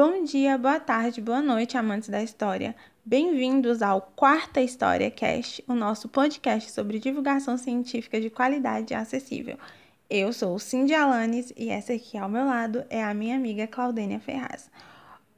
Bom 0.00 0.22
dia, 0.22 0.56
boa 0.56 0.78
tarde, 0.78 1.20
boa 1.20 1.42
noite, 1.42 1.76
amantes 1.76 2.08
da 2.08 2.22
história. 2.22 2.72
Bem-vindos 3.04 3.82
ao 3.82 4.00
Quarta 4.00 4.60
História 4.60 5.10
Cast, 5.10 5.64
o 5.66 5.74
nosso 5.74 6.08
podcast 6.08 6.70
sobre 6.70 7.00
divulgação 7.00 7.58
científica 7.58 8.20
de 8.20 8.30
qualidade 8.30 8.92
e 8.92 8.96
acessível. 8.96 9.58
Eu 10.08 10.32
sou 10.32 10.56
Cindy 10.60 10.94
Alanes 10.94 11.52
e 11.56 11.68
essa 11.68 11.94
aqui 11.94 12.16
ao 12.16 12.28
meu 12.28 12.44
lado 12.46 12.84
é 12.88 13.02
a 13.02 13.12
minha 13.12 13.34
amiga 13.34 13.66
Claudênia 13.66 14.20
Ferraz. 14.20 14.70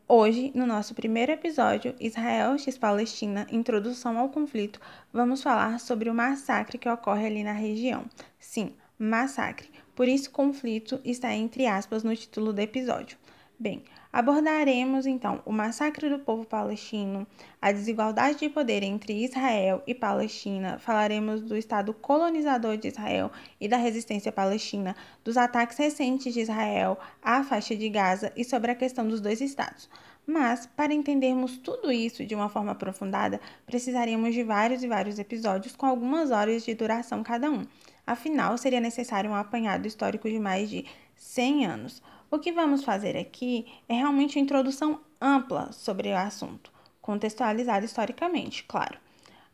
Hoje, 0.07 0.53
no 0.55 0.67
nosso 0.67 0.95
primeiro 0.95 1.33
episódio, 1.33 1.95
Israel 1.99 2.59
x 2.59 2.77
Palestina, 2.77 3.47
Introdução 3.51 4.19
ao 4.19 4.29
Conflito, 4.29 4.79
vamos 5.11 5.43
falar 5.43 5.81
sobre 5.81 6.11
o 6.11 6.15
massacre 6.15 6.77
que 6.77 6.87
ocorre 6.87 7.29
ali 7.29 7.43
na 7.43 7.55
região. 7.55 8.05
Sim, 8.39 8.75
massacre. 8.99 9.71
Por 9.97 10.07
isso, 10.07 10.31
conflito 10.31 11.01
está 11.03 11.33
entre 11.33 11.67
aspas 11.67 12.03
no 12.03 12.15
título 12.15 12.53
do 12.53 12.61
episódio. 12.61 13.17
Bem, 13.59 13.85
abordaremos 14.13 15.07
então 15.07 15.41
o 15.45 15.53
massacre 15.53 16.09
do 16.09 16.19
povo 16.19 16.45
palestino, 16.45 17.27
a 17.61 17.73
desigualdade 17.73 18.39
de 18.39 18.49
poder 18.49 18.83
entre 18.83 19.25
Israel 19.25 19.83
e 19.87 19.95
Palestina, 19.95 20.79
falaremos 20.79 21.43
do 21.43 21.57
Estado 21.57 21.95
colonizador 21.95 22.77
de 22.77 22.89
Israel 22.89 23.31
e 23.61 23.69
da 23.69 23.77
resistência 23.77 24.33
palestina, 24.33 24.97
dos 25.25 25.37
ataques 25.37 25.79
recentes 25.79 26.35
de 26.35 26.41
Israel 26.41 26.99
à 27.23 27.43
faixa 27.43 27.77
de 27.77 27.89
Gaza 27.89 28.33
e 28.37 28.45
sobre 28.45 28.71
a 28.71 28.75
questão 28.75 29.07
dos 29.07 29.21
dois 29.21 29.41
Estados. 29.41 29.89
Mas, 30.27 30.67
para 30.77 30.95
entendermos 30.95 31.59
tudo 31.59 31.91
isso 31.91 32.25
de 32.25 32.35
uma 32.35 32.49
forma 32.49 32.73
aprofundada, 32.73 33.41
precisaríamos 33.67 34.35
de 34.35 34.45
vários 34.45 34.83
e 34.83 34.89
vários 34.89 35.19
episódios 35.19 35.75
com 35.75 35.87
algumas 35.87 36.31
horas 36.31 36.65
de 36.65 36.75
duração 36.75 37.23
cada 37.23 37.51
um. 37.51 37.67
Afinal, 38.07 38.57
seria 38.57 38.81
necessário 38.81 39.31
um 39.31 39.35
apanhado 39.35 39.87
histórico 39.87 40.29
de 40.29 40.39
mais 40.39 40.71
de 40.71 40.85
100 41.17 41.67
anos. 41.67 42.03
O 42.31 42.39
que 42.39 42.53
vamos 42.53 42.85
fazer 42.85 43.17
aqui 43.17 43.67
é 43.89 43.95
realmente 43.95 44.39
uma 44.39 44.45
introdução 44.45 45.01
ampla 45.21 45.73
sobre 45.73 46.13
o 46.13 46.17
assunto, 46.17 46.71
contextualizada 47.03 47.85
historicamente, 47.85 48.63
claro. 48.65 48.99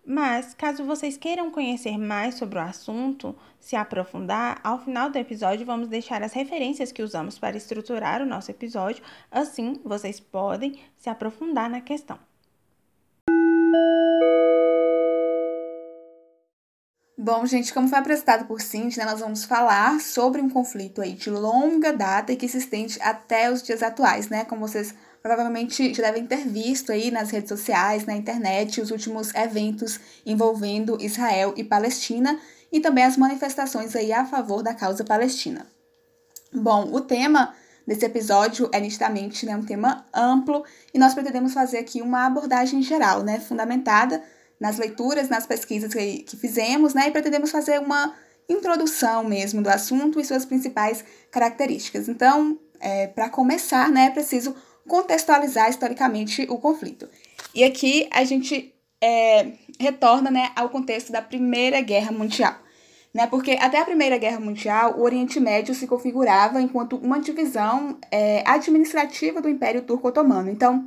Mas, 0.04 0.52
caso 0.52 0.84
vocês 0.84 1.16
queiram 1.16 1.50
conhecer 1.50 1.96
mais 1.96 2.34
sobre 2.34 2.58
o 2.58 2.62
assunto, 2.62 3.34
se 3.58 3.74
aprofundar, 3.74 4.60
ao 4.62 4.78
final 4.78 5.08
do 5.08 5.16
episódio 5.16 5.64
vamos 5.64 5.88
deixar 5.88 6.22
as 6.22 6.34
referências 6.34 6.92
que 6.92 7.02
usamos 7.02 7.38
para 7.38 7.56
estruturar 7.56 8.20
o 8.20 8.26
nosso 8.26 8.50
episódio, 8.50 9.02
assim 9.30 9.80
vocês 9.82 10.20
podem 10.20 10.78
se 10.98 11.08
aprofundar 11.08 11.70
na 11.70 11.80
questão. 11.80 12.18
Bom, 17.18 17.46
gente, 17.46 17.72
como 17.72 17.88
foi 17.88 17.98
apresentado 17.98 18.44
por 18.44 18.60
Cindy, 18.60 18.98
né, 18.98 19.06
nós 19.06 19.20
vamos 19.20 19.42
falar 19.42 19.98
sobre 20.02 20.38
um 20.42 20.50
conflito 20.50 21.00
aí 21.00 21.14
de 21.14 21.30
longa 21.30 21.90
data 21.90 22.30
e 22.30 22.36
que 22.36 22.46
se 22.46 22.58
estende 22.58 22.98
até 23.00 23.50
os 23.50 23.62
dias 23.62 23.82
atuais, 23.82 24.28
né? 24.28 24.44
Como 24.44 24.68
vocês 24.68 24.94
provavelmente 25.22 25.94
já 25.94 26.02
devem 26.02 26.26
ter 26.26 26.46
visto 26.46 26.92
aí 26.92 27.10
nas 27.10 27.30
redes 27.30 27.48
sociais, 27.48 28.04
na 28.04 28.14
internet, 28.14 28.82
os 28.82 28.90
últimos 28.90 29.34
eventos 29.34 29.98
envolvendo 30.26 31.00
Israel 31.00 31.54
e 31.56 31.64
Palestina 31.64 32.38
e 32.70 32.80
também 32.80 33.04
as 33.04 33.16
manifestações 33.16 33.96
aí 33.96 34.12
a 34.12 34.26
favor 34.26 34.62
da 34.62 34.74
causa 34.74 35.02
palestina. 35.02 35.66
Bom, 36.52 36.92
o 36.92 37.00
tema 37.00 37.54
desse 37.86 38.04
episódio 38.04 38.68
é 38.72 38.78
nitidamente 38.78 39.46
né, 39.46 39.56
um 39.56 39.64
tema 39.64 40.04
amplo 40.12 40.64
e 40.92 40.98
nós 40.98 41.14
pretendemos 41.14 41.54
fazer 41.54 41.78
aqui 41.78 42.02
uma 42.02 42.26
abordagem 42.26 42.82
geral, 42.82 43.22
né, 43.22 43.40
fundamentada 43.40 44.22
nas 44.60 44.78
leituras, 44.78 45.28
nas 45.28 45.46
pesquisas 45.46 45.92
que, 45.92 46.18
que 46.18 46.36
fizemos, 46.36 46.94
né? 46.94 47.08
E 47.08 47.10
pretendemos 47.10 47.50
fazer 47.50 47.78
uma 47.80 48.14
introdução 48.48 49.24
mesmo 49.24 49.62
do 49.62 49.68
assunto 49.68 50.20
e 50.20 50.24
suas 50.24 50.44
principais 50.44 51.04
características. 51.30 52.08
Então, 52.08 52.58
é, 52.80 53.06
para 53.06 53.28
começar, 53.28 53.90
né, 53.90 54.06
é 54.06 54.10
preciso 54.10 54.54
contextualizar 54.86 55.68
historicamente 55.68 56.46
o 56.48 56.58
conflito. 56.58 57.08
E 57.54 57.64
aqui 57.64 58.08
a 58.12 58.24
gente 58.24 58.72
é, 59.00 59.52
retorna 59.78 60.30
né, 60.30 60.52
ao 60.54 60.68
contexto 60.68 61.10
da 61.10 61.20
Primeira 61.20 61.80
Guerra 61.80 62.12
Mundial. 62.12 62.54
Né, 63.12 63.26
porque 63.26 63.52
até 63.52 63.80
a 63.80 63.84
Primeira 63.84 64.18
Guerra 64.18 64.38
Mundial, 64.38 64.98
o 64.98 65.02
Oriente 65.02 65.40
Médio 65.40 65.74
se 65.74 65.86
configurava 65.86 66.60
enquanto 66.60 66.96
uma 66.96 67.18
divisão 67.18 67.98
é, 68.10 68.44
administrativa 68.46 69.40
do 69.40 69.48
Império 69.48 69.82
Turco-Otomano. 69.82 70.50
Então, 70.50 70.86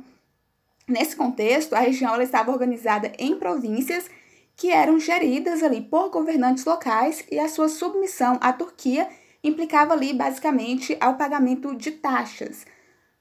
Nesse 0.90 1.14
contexto, 1.14 1.74
a 1.74 1.78
região 1.78 2.20
estava 2.20 2.50
organizada 2.50 3.12
em 3.16 3.38
províncias 3.38 4.10
que 4.56 4.72
eram 4.72 4.98
geridas 4.98 5.62
ali 5.62 5.80
por 5.80 6.10
governantes 6.10 6.64
locais 6.64 7.24
e 7.30 7.38
a 7.38 7.48
sua 7.48 7.68
submissão 7.68 8.36
à 8.40 8.52
Turquia 8.52 9.08
implicava 9.42 9.94
ali 9.94 10.12
basicamente 10.12 10.96
ao 11.00 11.14
pagamento 11.14 11.76
de 11.76 11.92
taxas. 11.92 12.66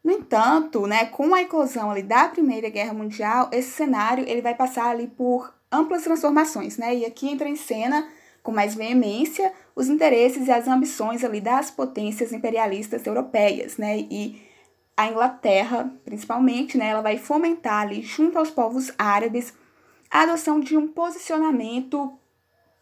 No 0.04 0.12
entanto, 0.12 0.88
né, 0.88 1.06
com 1.06 1.36
a 1.36 1.44
eclosão 1.44 1.92
ali 1.92 2.02
da 2.02 2.28
Primeira 2.28 2.70
Guerra 2.70 2.94
Mundial, 2.94 3.50
esse 3.54 3.70
cenário 3.70 4.28
ele 4.28 4.42
vai 4.42 4.56
passar 4.56 4.88
ali 4.88 5.06
por 5.06 5.54
amplas 5.72 6.02
transformações, 6.02 6.76
né? 6.76 6.96
E 6.96 7.06
aqui 7.06 7.30
entra 7.30 7.48
em 7.48 7.56
cena 7.56 8.08
com 8.42 8.52
mais 8.52 8.74
veemência 8.74 9.54
os 9.76 9.90
interesses 9.90 10.48
e 10.48 10.52
as 10.52 10.68
ambições 10.68 11.24
ali 11.24 11.40
das 11.40 11.70
potências 11.70 12.34
imperialistas 12.34 13.06
europeias, 13.06 13.78
né? 13.78 14.00
E 14.00 14.49
a 15.00 15.08
Inglaterra, 15.08 15.90
principalmente, 16.04 16.78
né, 16.78 16.90
ela 16.90 17.02
vai 17.02 17.18
fomentar 17.18 17.84
ali, 17.84 18.02
junto 18.02 18.38
aos 18.38 18.50
povos 18.52 18.92
árabes, 18.98 19.54
a 20.12 20.24
adoção 20.24 20.60
de 20.60 20.76
um 20.76 20.90
posicionamento 20.90 22.12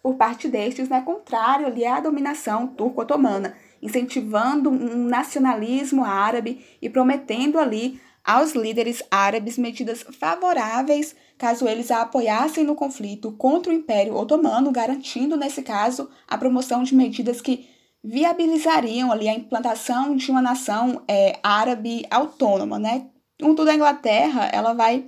por 0.02 0.16
parte 0.16 0.48
destes, 0.48 0.90
né, 0.90 1.00
contrário 1.02 1.68
ali 1.68 1.86
à 1.86 2.00
dominação 2.00 2.66
turco-otomana, 2.66 3.56
incentivando 3.84 4.72
um 4.72 5.06
nacionalismo 5.06 6.04
árabe 6.04 6.66
e 6.82 6.90
prometendo 6.90 7.60
ali 7.60 8.02
aos 8.26 8.54
líderes 8.54 9.04
árabes 9.12 9.56
medidas 9.56 10.02
favoráveis 10.20 11.16
caso 11.38 11.68
eles 11.68 11.92
a 11.92 12.02
apoiassem 12.02 12.64
no 12.64 12.74
conflito 12.74 13.32
contra 13.34 13.72
o 13.72 13.76
Império 13.76 14.16
Otomano, 14.16 14.72
garantindo, 14.72 15.38
nesse 15.38 15.62
caso, 15.62 16.10
a 16.28 16.36
promoção 16.36 16.82
de 16.82 16.96
medidas 16.96 17.42
que 17.42 17.70
viabilizariam 18.04 19.12
ali 19.12 19.28
a 19.28 19.34
implantação 19.34 20.16
de 20.16 20.30
uma 20.32 20.42
nação 20.42 21.04
é, 21.08 21.40
árabe 21.44 22.06
autônoma, 22.10 22.80
né? 22.80 23.08
Contudo, 23.42 23.70
a 23.70 23.76
Inglaterra, 23.76 24.50
ela 24.52 24.74
vai 24.74 25.06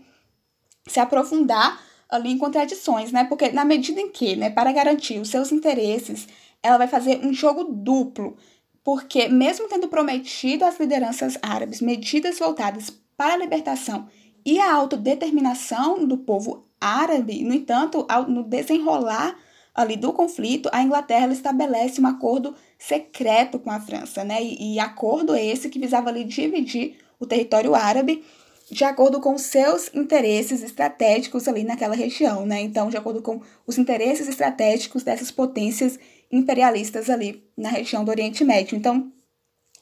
se 0.88 1.00
aprofundar 1.00 1.80
ali 2.10 2.32
em 2.32 2.38
contradições, 2.38 3.12
né? 3.12 3.24
Porque 3.24 3.52
na 3.52 3.64
medida 3.64 4.02
em 4.02 4.10
que, 4.10 4.36
né, 4.36 4.50
para 4.50 4.72
garantir 4.72 5.20
os 5.20 5.30
seus 5.30 5.52
interesses, 5.52 6.28
ela 6.62 6.78
vai 6.78 6.88
fazer 6.88 7.26
um 7.26 7.34
jogo 7.34 7.64
duplo, 7.64 8.36
porque 8.84 9.28
mesmo 9.30 9.68
tendo 9.68 9.88
prometido 9.88 10.66
às 10.66 10.80
lideranças 10.80 11.38
árabes 11.42 11.82
medidas 11.82 12.40
voltadas 12.40 12.92
para 13.16 13.34
a 13.34 13.38
libertação 13.38 14.08
e 14.46 14.60
a 14.60 14.74
autodeterminação 14.74 16.06
do 16.06 16.18
povo 16.18 16.66
árabe, 16.80 17.44
no 17.44 17.54
entanto, 17.54 18.06
ao, 18.10 18.28
no 18.28 18.44
desenrolar 18.44 19.38
ali 19.76 19.96
do 19.96 20.12
conflito, 20.12 20.70
a 20.72 20.82
Inglaterra 20.82 21.32
estabelece 21.32 22.02
um 22.02 22.08
acordo 22.08 22.56
secreto 22.80 23.60
com 23.60 23.70
a 23.70 23.80
França, 23.80 24.24
né? 24.24 24.42
E, 24.42 24.76
e 24.76 24.80
acordo 24.80 25.36
esse 25.36 25.70
que 25.70 25.78
visava 25.78 26.10
ali 26.10 26.24
dividir 26.24 26.96
o 27.20 27.26
território 27.26 27.76
árabe 27.76 28.24
de 28.72 28.84
acordo 28.84 29.20
com 29.20 29.38
seus 29.38 29.94
interesses 29.94 30.64
estratégicos 30.64 31.48
ali 31.48 31.64
naquela 31.64 31.96
região, 31.96 32.46
né? 32.46 32.62
Então, 32.62 32.90
de 32.90 32.98
acordo 32.98 33.22
com 33.22 33.42
os 33.68 33.78
interesses 33.78 34.28
estratégicos 34.28 35.04
dessas 35.04 35.30
potências 35.30 36.00
imperialistas 36.32 37.10
ali 37.10 37.44
na 37.58 37.70
região 37.70 38.06
do 38.06 38.12
Oriente 38.12 38.44
Médio. 38.46 38.78
Então, 38.78 39.12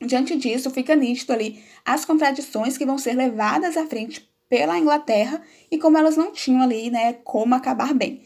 diante 0.01 0.35
disso, 0.37 0.71
fica 0.71 0.95
nítido 0.95 1.33
ali 1.33 1.61
as 1.85 2.05
contradições 2.05 2.77
que 2.77 2.85
vão 2.85 2.97
ser 2.97 3.13
levadas 3.13 3.75
à 3.75 3.85
frente 3.85 4.27
pela 4.49 4.79
Inglaterra 4.79 5.41
e 5.69 5.77
como 5.77 5.97
elas 5.97 6.15
não 6.15 6.31
tinham 6.31 6.61
ali, 6.61 6.89
né, 6.89 7.13
como 7.25 7.53
acabar 7.53 7.93
bem. 7.93 8.21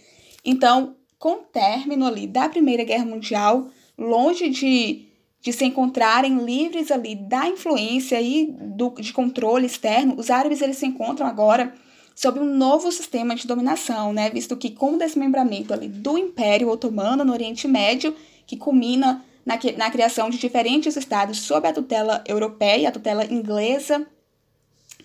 Então, 0.46 0.96
com 1.18 1.34
o 1.34 1.44
término 1.44 2.06
ali 2.06 2.28
da 2.28 2.48
Primeira 2.48 2.84
Guerra 2.84 3.06
Mundial, 3.06 3.70
longe 3.98 4.50
de, 4.50 5.06
de 5.42 5.54
se 5.54 5.66
encontrarem 5.66 6.44
livres 6.44 6.92
ali 6.92 7.16
da 7.16 7.48
influência 7.48 8.22
e 8.22 8.48
do, 8.52 8.90
de 8.92 9.14
controle 9.14 9.66
externo, 9.66 10.16
os 10.18 10.30
árabes 10.30 10.62
eles 10.62 10.78
se 10.78 10.86
encontram 10.86 11.28
agora 11.28 11.74
sob 12.16 12.40
um 12.40 12.56
novo 12.56 12.92
sistema 12.92 13.36
de 13.36 13.48
dominação, 13.48 14.14
né? 14.14 14.30
Visto 14.30 14.56
que 14.56 14.70
com 14.70 14.94
o 14.94 14.98
desmembramento 14.98 15.74
ali 15.74 15.88
do 15.88 16.18
Império 16.18 16.70
Otomano 16.70 17.26
no 17.26 17.34
Oriente 17.34 17.68
Médio, 17.68 18.16
que 18.46 18.58
culmina 18.58 19.24
na, 19.46 19.58
na 19.78 19.90
criação 19.90 20.30
de 20.30 20.38
diferentes 20.38 20.96
estados 20.96 21.40
sob 21.40 21.68
a 21.68 21.74
tutela 21.74 22.24
europeia, 22.28 22.90
a 22.90 22.92
tutela 22.92 23.26
inglesa 23.26 24.06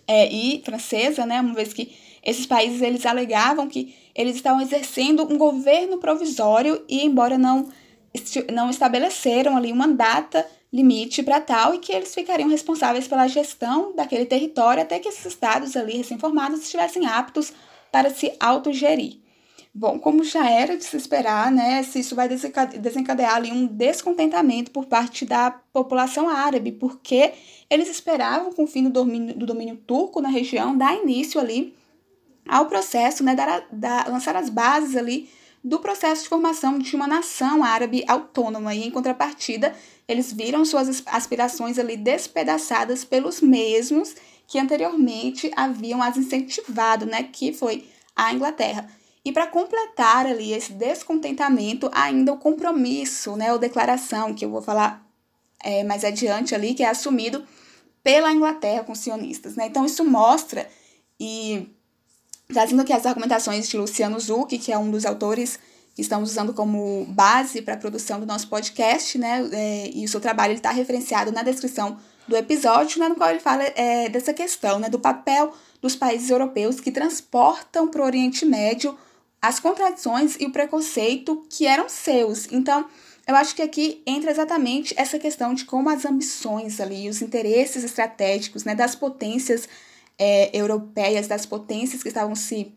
é, 0.07 0.31
e 0.33 0.63
francesa, 0.65 1.25
né? 1.25 1.41
Uma 1.41 1.55
vez 1.55 1.73
que 1.73 1.97
esses 2.23 2.45
países 2.45 2.83
eles 2.83 3.07
alegavam 3.07 3.69
que 3.69 3.95
eles 4.15 4.37
estavam 4.37 4.61
exercendo 4.61 5.23
um 5.23 5.39
governo 5.39 5.99
provisório 5.99 6.83
e 6.89 7.05
embora 7.05 7.39
não 7.39 7.69
não 8.53 8.71
estabeleceram 8.71 9.57
ali 9.57 9.73
uma 9.73 9.89
data 9.89 10.47
limite 10.73 11.23
para 11.23 11.41
tal 11.41 11.75
e 11.75 11.79
que 11.79 11.93
eles 11.93 12.15
ficariam 12.15 12.49
responsáveis 12.49 13.09
pela 13.09 13.29
gestão 13.29 13.95
daquele 13.95 14.27
território 14.27 14.83
até 14.83 14.99
que 14.99 15.09
esses 15.09 15.25
estados 15.25 15.77
ali 15.77 15.97
recém-formados 15.97 16.61
estivessem 16.61 17.07
aptos 17.07 17.53
para 17.91 18.11
se 18.11 18.33
autogerir. 18.39 19.19
Bom, 19.79 19.99
como 19.99 20.25
já 20.25 20.49
era 20.49 20.75
de 20.75 20.85
se 20.85 20.97
esperar, 20.97 21.53
né, 21.53 21.83
se 21.83 22.01
isso 22.01 22.17
vai 22.17 22.27
desencadear 22.29 23.35
ali 23.35 23.53
um 23.53 23.67
descontentamento 23.67 24.71
por 24.71 24.87
parte 24.87 25.27
da 25.27 25.51
população 25.51 26.31
árabe, 26.31 26.73
porque 26.73 27.35
eles 27.69 27.87
esperavam, 27.87 28.53
com 28.55 28.65
o 28.65 28.67
fim 28.67 28.85
do 28.85 28.91
domínio, 28.91 29.37
do 29.37 29.45
domínio 29.45 29.77
turco 29.77 30.23
na 30.23 30.31
região, 30.31 30.77
dar 30.77 30.95
início 30.95 31.39
ali 31.39 31.75
ao 32.49 32.65
processo, 32.67 33.23
né, 33.23 33.35
dar, 33.35 33.67
dar, 33.71 34.09
lançar 34.09 34.35
as 34.35 34.49
bases 34.49 34.97
ali 34.97 35.29
do 35.67 35.81
processo 35.81 36.23
de 36.23 36.29
formação 36.29 36.79
de 36.79 36.95
uma 36.95 37.09
nação 37.09 37.65
árabe 37.65 38.05
autônoma. 38.07 38.73
E, 38.73 38.87
em 38.87 38.91
contrapartida, 38.91 39.75
eles 40.07 40.33
viram 40.33 40.65
suas 40.65 41.03
aspirações 41.07 41.77
ali 41.77 41.97
despedaçadas 41.97 43.05
pelos 43.05 43.41
mesmos 43.41 44.15
que 44.47 44.61
anteriormente 44.61 45.51
haviam 45.57 46.01
as 46.01 46.17
incentivado, 46.17 47.05
né, 47.05 47.25
que 47.25 47.53
foi 47.53 47.85
a 48.15 48.33
Inglaterra. 48.33 48.89
E 49.25 49.33
para 49.33 49.49
completar 49.49 50.25
ali 50.25 50.53
esse 50.53 50.73
descontentamento, 50.73 51.91
ainda 51.93 52.33
o 52.33 52.39
compromisso, 52.39 53.35
né, 53.35 53.53
ou 53.53 53.59
declaração, 53.59 54.33
que 54.33 54.45
eu 54.45 54.51
vou 54.51 54.63
falar 54.63 55.05
é, 55.65 55.83
mais 55.83 56.05
adiante 56.05 56.55
ali, 56.55 56.75
que 56.75 56.85
é 56.85 56.89
assumido 56.89 57.45
pela 58.05 58.33
Inglaterra 58.33 58.85
com 58.85 58.93
os 58.93 59.01
sionistas. 59.01 59.57
Né? 59.57 59.67
Então, 59.67 59.85
isso 59.85 60.05
mostra, 60.05 60.71
e 61.19 61.69
trazendo 62.49 62.83
aqui 62.83 62.93
as 62.93 63.07
argumentações 63.07 63.69
de 63.69 63.77
Luciano 63.77 64.19
Zucchi, 64.19 64.59
que 64.59 64.73
é 64.73 64.79
um 64.79 64.91
dos 64.91 65.05
autores 65.05 65.59
que 65.95 66.03
estamos 66.03 66.31
usando 66.31 66.53
como 66.53 67.07
base 67.09 67.63
para 67.63 67.75
a 67.75 67.79
produção 67.79 68.21
do 68.21 68.27
nosso 68.27 68.49
podcast, 68.49 69.17
né? 69.19 69.49
É, 69.51 69.91
e 69.95 70.05
o 70.05 70.09
seu 70.09 70.21
trabalho 70.21 70.53
está 70.53 70.71
referenciado 70.71 71.33
na 71.33 71.43
descrição 71.43 71.99
do 72.29 72.37
episódio, 72.37 72.99
né, 73.01 73.09
no 73.09 73.15
qual 73.15 73.31
ele 73.31 73.39
fala 73.39 73.63
é, 73.63 74.09
dessa 74.09 74.35
questão, 74.35 74.79
né, 74.81 74.89
do 74.89 74.99
papel 74.99 75.55
dos 75.81 75.95
países 75.95 76.29
europeus 76.29 76.81
que 76.81 76.91
transportam 76.91 77.89
para 77.89 78.03
o 78.03 78.05
Oriente 78.05 78.45
Médio 78.45 78.99
as 79.41 79.61
contradições 79.61 80.37
e 80.41 80.47
o 80.47 80.51
preconceito 80.51 81.47
que 81.49 81.67
eram 81.67 81.89
seus. 81.89 82.51
Então, 82.51 82.85
eu 83.27 83.35
acho 83.37 83.55
que 83.55 83.63
aqui 83.63 84.03
entra 84.07 84.31
exatamente 84.31 84.93
essa 84.97 85.19
questão 85.19 85.55
de 85.55 85.65
como 85.65 85.89
as 85.89 86.05
ambições 86.05 86.81
ali, 86.81 87.09
os 87.09 87.23
interesses 87.23 87.85
estratégicos 87.85 88.65
né, 88.65 88.75
das 88.75 88.95
potências 88.95 89.69
é, 90.19 90.57
europeias, 90.57 91.27
das 91.27 91.45
potências 91.47 92.03
que 92.03 92.09
estavam 92.09 92.35
se 92.35 92.73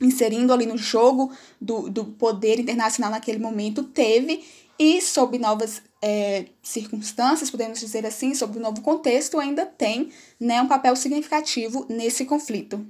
inserindo 0.00 0.52
ali 0.52 0.66
no 0.66 0.76
jogo 0.76 1.32
do, 1.60 1.88
do 1.88 2.04
poder 2.04 2.58
internacional 2.58 3.10
naquele 3.10 3.38
momento, 3.38 3.82
teve, 3.82 4.44
e 4.78 5.00
sob 5.00 5.38
novas 5.38 5.82
é, 6.02 6.46
circunstâncias, 6.62 7.50
podemos 7.50 7.80
dizer 7.80 8.04
assim, 8.04 8.34
sob 8.34 8.58
um 8.58 8.62
novo 8.62 8.82
contexto, 8.82 9.38
ainda 9.38 9.64
tem 9.64 10.10
né, 10.38 10.60
um 10.60 10.68
papel 10.68 10.94
significativo 10.94 11.86
nesse 11.88 12.26
conflito. 12.26 12.86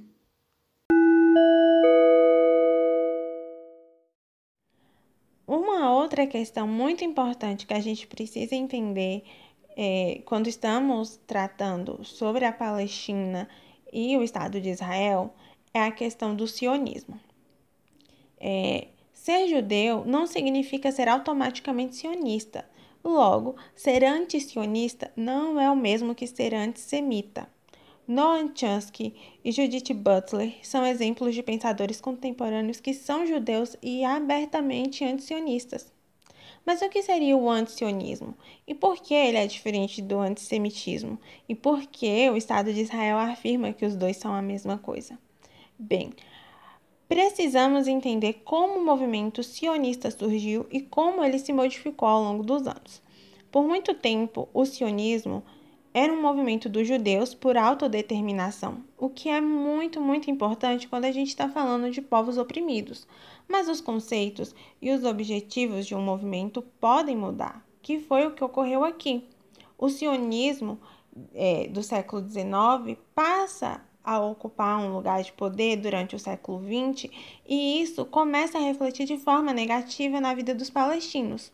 Uma 5.47 5.93
outra 5.93 6.27
questão 6.27 6.67
muito 6.67 7.05
importante 7.05 7.65
que 7.65 7.73
a 7.73 7.79
gente 7.79 8.05
precisa 8.05 8.53
entender 8.53 9.23
é, 9.79 10.23
quando 10.25 10.47
estamos 10.47 11.19
tratando 11.27 12.03
sobre 12.03 12.45
a 12.45 12.51
Palestina 12.51 13.47
e 13.93 14.17
o 14.17 14.23
Estado 14.23 14.59
de 14.59 14.69
Israel 14.69 15.35
é 15.71 15.83
a 15.83 15.91
questão 15.91 16.35
do 16.35 16.47
sionismo. 16.47 17.19
É, 18.39 18.87
ser 19.13 19.47
judeu 19.47 20.03
não 20.03 20.25
significa 20.25 20.91
ser 20.91 21.07
automaticamente 21.07 21.95
sionista. 21.95 22.67
Logo, 23.03 23.55
ser 23.75 24.03
anti-sionista 24.03 25.11
não 25.15 25.59
é 25.59 25.69
o 25.69 25.75
mesmo 25.75 26.15
que 26.15 26.25
ser 26.25 26.55
antissemita. 26.55 27.47
Noam 28.07 28.51
Chomsky 28.55 29.13
e 29.45 29.51
Judith 29.51 29.93
Butler 29.93 30.55
são 30.63 30.85
exemplos 30.85 31.35
de 31.35 31.43
pensadores 31.43 32.01
contemporâneos 32.01 32.79
que 32.79 32.93
são 32.93 33.27
judeus 33.27 33.75
e 33.83 34.03
abertamente 34.03 35.05
antisionistas. 35.05 35.91
Mas 36.67 36.81
o 36.81 36.89
que 36.89 37.01
seria 37.01 37.37
o 37.37 37.49
antisionismo? 37.49 38.35
E 38.67 38.75
por 38.75 38.97
que 38.97 39.13
ele 39.13 39.37
é 39.37 39.47
diferente 39.47 40.01
do 40.01 40.19
antissemitismo? 40.19 41.17
E 41.47 41.55
por 41.55 41.83
que 41.83 42.29
o 42.29 42.35
Estado 42.35 42.73
de 42.73 42.81
Israel 42.81 43.17
afirma 43.17 43.71
que 43.71 43.85
os 43.85 43.95
dois 43.95 44.17
são 44.17 44.33
a 44.33 44.41
mesma 44.41 44.77
coisa? 44.77 45.17
Bem, 45.79 46.11
precisamos 47.07 47.87
entender 47.87 48.41
como 48.43 48.79
o 48.79 48.85
movimento 48.85 49.41
sionista 49.43 50.11
surgiu 50.11 50.65
e 50.69 50.81
como 50.81 51.23
ele 51.23 51.39
se 51.39 51.53
modificou 51.53 52.09
ao 52.09 52.21
longo 52.21 52.43
dos 52.43 52.67
anos. 52.67 53.01
Por 53.49 53.63
muito 53.63 53.93
tempo, 53.93 54.49
o 54.53 54.65
sionismo 54.65 55.43
era 55.97 56.13
um 56.13 56.21
movimento 56.21 56.69
dos 56.69 56.87
judeus 56.87 57.33
por 57.33 57.57
autodeterminação, 57.57 58.83
o 58.95 59.09
que 59.09 59.29
é 59.29 59.41
muito, 59.41 59.99
muito 59.99 60.29
importante 60.29 60.87
quando 60.87 61.05
a 61.05 61.11
gente 61.11 61.29
está 61.29 61.49
falando 61.49 61.89
de 61.89 62.03
povos 62.03 62.37
oprimidos. 62.37 63.07
Mas 63.47 63.67
os 63.67 63.81
conceitos 63.81 64.53
e 64.79 64.91
os 64.91 65.03
objetivos 65.03 65.87
de 65.87 65.95
um 65.95 66.01
movimento 66.01 66.61
podem 66.79 67.17
mudar, 67.17 67.65
que 67.81 67.99
foi 67.99 68.27
o 68.27 68.35
que 68.35 68.43
ocorreu 68.43 68.83
aqui. 68.83 69.27
O 69.75 69.89
sionismo 69.89 70.79
é, 71.33 71.67
do 71.67 71.81
século 71.81 72.23
XIX 72.29 72.95
passa 73.15 73.81
a 74.03 74.19
ocupar 74.19 74.77
um 74.77 74.93
lugar 74.93 75.23
de 75.23 75.31
poder 75.31 75.77
durante 75.77 76.15
o 76.15 76.19
século 76.19 76.61
XX 76.61 77.09
e 77.43 77.81
isso 77.81 78.05
começa 78.05 78.59
a 78.59 78.61
refletir 78.61 79.07
de 79.07 79.17
forma 79.17 79.51
negativa 79.51 80.21
na 80.21 80.35
vida 80.35 80.53
dos 80.53 80.69
palestinos. 80.69 81.51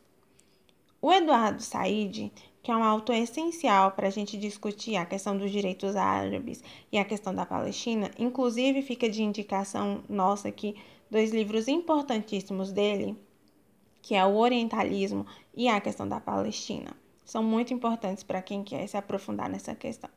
O 1.01 1.13
Eduardo 1.13 1.63
Said 1.63 2.29
que 2.63 2.71
é 2.71 2.75
um 2.75 2.83
autor 2.83 3.15
essencial 3.15 3.92
para 3.92 4.07
a 4.07 4.10
gente 4.10 4.38
discutir 4.38 4.95
a 4.95 5.06
questão 5.06 5.38
dos 5.38 5.51
direitos 5.51 5.98
árabes 5.98 6.63
e 6.89 6.98
a 6.98 7.04
questão 7.04 7.36
da 7.36 7.45
Palestina. 7.45 8.10
Inclusive, 8.18 8.81
fica 8.81 9.10
de 9.10 9.21
indicação 9.21 10.01
nossa 10.07 10.48
aqui 10.48 10.77
dois 11.12 11.31
livros 11.31 11.68
importantíssimos 11.68 12.71
dele, 12.71 13.18
que 14.01 14.15
é 14.15 14.25
o 14.25 14.36
Orientalismo 14.36 15.25
e 15.54 15.68
a 15.68 15.81
questão 15.81 16.07
da 16.07 16.21
Palestina. 16.21 16.95
São 17.25 17.44
muito 17.44 17.74
importantes 17.74 18.24
para 18.24 18.42
quem 18.42 18.63
quer 18.63 18.88
se 18.88 18.95
aprofundar 18.95 19.50
nessa 19.50 19.75
questão. 19.75 20.10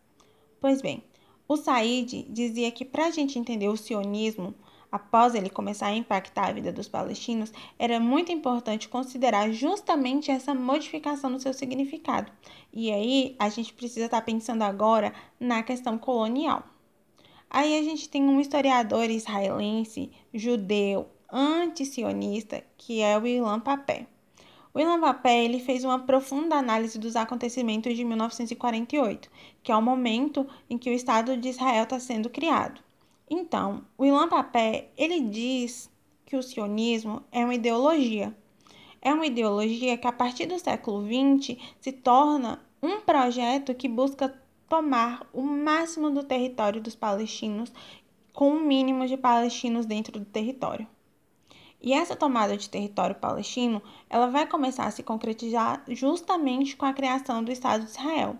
Pois 0.61 0.81
bem, 0.81 1.03
o 1.49 1.57
Said 1.57 2.27
dizia 2.31 2.71
que 2.71 2.85
para 2.85 3.07
a 3.07 3.11
gente 3.11 3.41
entender 3.41 3.69
o 3.69 3.77
sionismo, 3.77 4.55
após 4.97 5.35
ele 5.35 5.51
começar 5.51 5.89
a 5.89 5.95
impactar 5.95 6.49
a 6.49 6.53
vida 6.53 6.73
dos 6.73 6.89
palestinos, 6.89 7.53
era 7.79 8.01
muito 8.01 8.33
importante 8.33 8.89
considerar 8.89 9.53
justamente 9.53 10.31
essa 10.31 10.55
modificação 10.55 11.29
no 11.31 11.39
seu 11.39 11.53
significado. 11.53 12.33
E 12.73 12.91
aí 12.91 13.37
a 13.39 13.49
gente 13.51 13.75
precisa 13.75 14.07
estar 14.07 14.23
pensando 14.23 14.63
agora 14.63 15.13
na 15.39 15.63
questão 15.63 15.99
colonial. 15.99 16.65
Aí 17.51 17.79
a 17.79 17.83
gente 17.83 18.09
tem 18.09 18.23
um 18.23 18.41
historiador 18.41 19.09
israelense, 19.11 20.11
judeu, 20.33 21.07
anti-sionista, 21.31 22.65
que 22.76 23.00
é 23.00 23.19
o 23.19 23.26
Ilan 23.26 23.61
Papé. 23.61 24.07
O 24.73 24.81
Ilan 24.81 25.00
Papé 25.00 25.45
ele 25.45 25.61
fez 25.61 25.85
uma 25.85 26.00
profunda 26.00 26.57
análise 26.57 26.99
dos 26.99 27.17
acontecimentos 27.17 27.95
de 27.95 28.05
1948, 28.05 29.31
que 29.62 29.71
é 29.71 29.76
o 29.76 29.83
momento 29.83 30.47
em 30.69 30.76
que 30.76 30.91
o 30.91 30.93
Estado 30.93 31.37
de 31.37 31.49
Israel 31.50 31.85
está 31.85 32.00
sendo 32.00 32.31
criado. 32.31 32.86
Então, 33.28 33.85
o 33.99 34.04
Ilan 34.04 34.28
Papé, 34.28 34.88
ele 34.97 35.21
diz 35.21 35.90
que 36.25 36.37
o 36.37 36.42
sionismo 36.42 37.23
é 37.33 37.45
uma 37.45 37.54
ideologia. 37.54 38.37
É 39.02 39.12
uma 39.12 39.26
ideologia 39.26 39.97
que 39.97 40.06
a 40.06 40.12
partir 40.12 40.47
do 40.47 40.59
século 40.59 41.04
XX 41.04 41.59
se 41.80 41.92
torna 41.92 42.61
um 42.83 43.00
projeto 43.00 43.75
que 43.75 43.88
busca 43.88 44.33
tomar 44.68 45.28
o 45.33 45.42
máximo 45.42 46.11
do 46.11 46.23
território 46.23 46.80
dos 46.80 46.95
palestinos 46.95 47.73
com 48.33 48.50
o 48.50 48.56
um 48.56 48.61
mínimo 48.61 49.06
de 49.06 49.16
palestinos 49.16 49.87
dentro 49.87 50.18
do 50.18 50.25
território. 50.25 50.87
E 51.80 51.92
essa 51.92 52.16
tomada 52.16 52.56
de 52.56 52.68
território 52.68 53.14
palestino, 53.14 53.83
ela 54.09 54.28
vai 54.28 54.47
começar 54.47 54.87
a 54.87 54.90
se 54.90 55.02
concretizar 55.02 55.85
justamente 55.88 56.76
com 56.76 56.85
a 56.85 56.92
criação 56.92 57.42
do 57.45 57.52
Estado 57.52 57.85
de 57.85 57.90
Israel. 57.90 58.37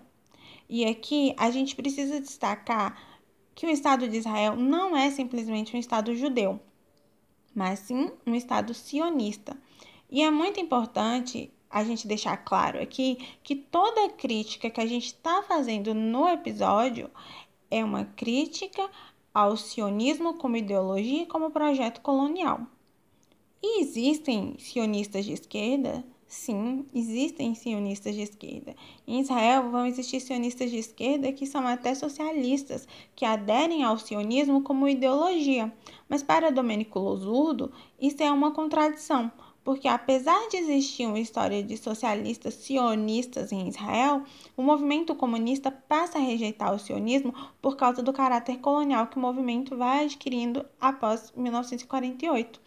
E 0.69 0.85
aqui 0.85 1.33
a 1.37 1.49
gente 1.49 1.75
precisa 1.75 2.19
destacar 2.19 3.01
que 3.57 3.65
o 3.65 3.71
Estado 3.71 4.07
de 4.07 4.17
Israel 4.17 4.55
não 4.55 4.95
é 4.95 5.09
simplesmente 5.09 5.75
um 5.75 5.79
Estado 5.79 6.13
judeu, 6.15 6.59
mas 7.55 7.79
sim 7.79 8.11
um 8.23 8.35
Estado 8.35 8.71
sionista. 8.71 9.57
E 10.11 10.21
é 10.21 10.29
muito 10.29 10.59
importante 10.59 11.51
a 11.67 11.83
gente 11.83 12.07
deixar 12.07 12.37
claro 12.37 12.79
aqui 12.79 13.17
que 13.41 13.55
toda 13.55 14.09
crítica 14.09 14.69
que 14.69 14.79
a 14.79 14.85
gente 14.85 15.07
está 15.07 15.41
fazendo 15.41 15.95
no 15.95 16.29
episódio 16.29 17.09
é 17.71 17.83
uma 17.83 18.05
crítica 18.05 18.87
ao 19.33 19.57
sionismo 19.57 20.35
como 20.35 20.55
ideologia 20.55 21.23
e 21.23 21.25
como 21.25 21.49
projeto 21.49 22.01
colonial. 22.01 22.61
E 23.59 23.81
existem 23.81 24.55
sionistas 24.59 25.25
de 25.25 25.33
esquerda 25.33 26.05
Sim, 26.27 26.85
existem 26.93 27.55
sionistas 27.55 28.13
de 28.13 28.21
esquerda. 28.21 28.75
Em 29.07 29.21
Israel 29.21 29.71
vão 29.71 29.85
existir 29.85 30.19
sionistas 30.19 30.69
de 30.69 30.77
esquerda 30.77 31.31
que 31.31 31.45
são 31.45 31.65
até 31.65 31.95
socialistas, 31.95 32.85
que 33.15 33.23
aderem 33.23 33.83
ao 33.83 33.97
sionismo 33.97 34.61
como 34.61 34.89
ideologia. 34.89 35.73
Mas 36.09 36.21
para 36.21 36.51
Domênico 36.51 36.99
Losurdo, 36.99 37.71
isso 37.97 38.21
é 38.21 38.29
uma 38.29 38.51
contradição, 38.51 39.31
porque 39.63 39.87
apesar 39.87 40.49
de 40.49 40.57
existir 40.57 41.05
uma 41.05 41.19
história 41.19 41.63
de 41.63 41.77
socialistas 41.77 42.55
sionistas 42.55 43.53
em 43.53 43.69
Israel, 43.69 44.23
o 44.57 44.61
movimento 44.61 45.15
comunista 45.15 45.71
passa 45.71 46.17
a 46.17 46.21
rejeitar 46.21 46.73
o 46.73 46.79
sionismo 46.79 47.33
por 47.61 47.77
causa 47.77 48.03
do 48.03 48.11
caráter 48.11 48.57
colonial 48.57 49.07
que 49.07 49.17
o 49.17 49.21
movimento 49.21 49.77
vai 49.77 50.03
adquirindo 50.03 50.65
após 50.77 51.31
1948. 51.37 52.59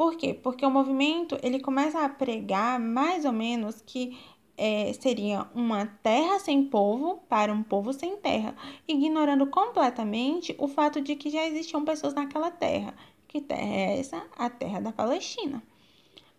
Por 0.00 0.16
quê? 0.16 0.32
Porque 0.32 0.64
o 0.64 0.70
movimento 0.70 1.38
ele 1.42 1.60
começa 1.60 2.02
a 2.02 2.08
pregar 2.08 2.80
mais 2.80 3.26
ou 3.26 3.32
menos 3.32 3.82
que 3.84 4.18
é, 4.56 4.94
seria 4.94 5.46
uma 5.54 5.84
terra 6.02 6.38
sem 6.38 6.64
povo 6.64 7.20
para 7.28 7.52
um 7.52 7.62
povo 7.62 7.92
sem 7.92 8.16
terra, 8.16 8.56
ignorando 8.88 9.46
completamente 9.48 10.56
o 10.58 10.66
fato 10.66 11.02
de 11.02 11.14
que 11.16 11.28
já 11.28 11.46
existiam 11.46 11.84
pessoas 11.84 12.14
naquela 12.14 12.50
terra. 12.50 12.94
Que 13.28 13.42
terra 13.42 13.60
é 13.60 14.00
essa? 14.00 14.26
A 14.38 14.48
terra 14.48 14.80
da 14.80 14.90
Palestina. 14.90 15.62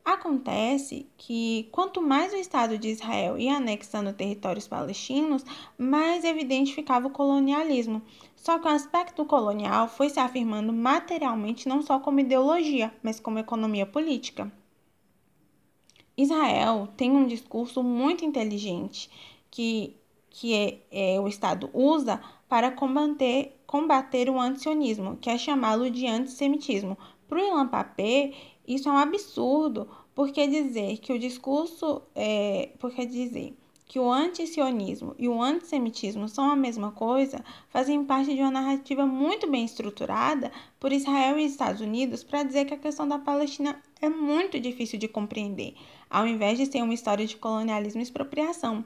Acontece 0.04 1.06
que 1.16 1.70
quanto 1.72 2.02
mais 2.02 2.34
o 2.34 2.38
Estado 2.38 2.80
de 2.80 2.88
Israel 2.88 3.38
ia 3.38 3.58
anexando 3.58 4.12
territórios 4.12 4.68
palestinos, 4.68 5.46
mais 5.78 6.24
evidente 6.24 6.74
ficava 6.74 7.06
o 7.06 7.12
colonialismo. 7.12 8.02
Só 8.42 8.58
que 8.58 8.68
o 8.68 8.72
aspecto 8.72 9.24
colonial 9.24 9.88
foi 9.88 10.10
se 10.10 10.20
afirmando 10.20 10.74
materialmente 10.74 11.70
não 11.70 11.84
só 11.84 12.00
como 12.00 12.22
ideologia, 12.22 12.92
mas 13.04 13.20
como 13.20 13.38
economia 13.38 13.86
política. 13.86 14.52
Israel 16.18 16.88
tem 16.98 17.12
um 17.12 17.28
discurso 17.28 17.84
muito 17.84 18.26
inteligente 18.26 19.12
que, 19.52 19.96
que 20.32 20.56
é, 20.56 20.80
é, 20.90 21.20
o 21.20 21.28
Estado 21.28 21.70
usa 21.72 22.20
para 22.50 22.72
combater, 22.72 23.62
combater 23.68 24.28
o 24.28 24.40
antisionismo, 24.40 25.18
que 25.18 25.30
é 25.30 25.38
chamá-lo 25.38 25.92
de 25.92 26.08
antissemitismo. 26.08 26.98
Para 27.28 27.38
o 27.38 27.48
Ilan 27.48 27.68
Papé, 27.68 28.34
isso 28.68 28.90
é 28.90 28.92
um 28.92 28.98
absurdo, 28.98 29.88
porque 30.16 30.48
dizer 30.48 30.98
que 30.98 31.14
o 31.14 31.20
discurso, 31.20 32.02
é, 32.16 32.72
porque 32.80 33.06
dizer 33.06 33.56
que 33.92 34.00
o 34.00 34.10
antisionismo 34.10 35.14
e 35.20 35.28
o 35.28 35.42
antissemitismo 35.44 36.30
são 36.30 36.50
a 36.50 36.56
mesma 36.56 36.94
coisa, 36.94 37.44
fazem 37.68 38.06
parte 38.06 38.34
de 38.34 38.40
uma 38.40 38.50
narrativa 38.50 39.06
muito 39.06 39.52
bem 39.52 39.66
estruturada 39.66 40.50
por 40.80 40.94
Israel 40.94 41.38
e 41.38 41.44
Estados 41.44 41.82
Unidos 41.82 42.24
para 42.24 42.42
dizer 42.44 42.64
que 42.64 42.74
a 42.74 42.78
questão 42.78 43.06
da 43.06 43.20
Palestina 43.20 43.76
é 44.02 44.08
muito 44.08 44.58
difícil 44.62 44.98
de 44.98 45.10
compreender 45.10 45.76
ao 46.10 46.26
invés 46.26 46.58
de 46.58 46.68
ser 46.68 46.82
uma 46.82 46.94
história 46.94 47.28
de 47.28 47.36
colonialismo 47.36 48.00
e 48.00 48.04
expropriação. 48.04 48.86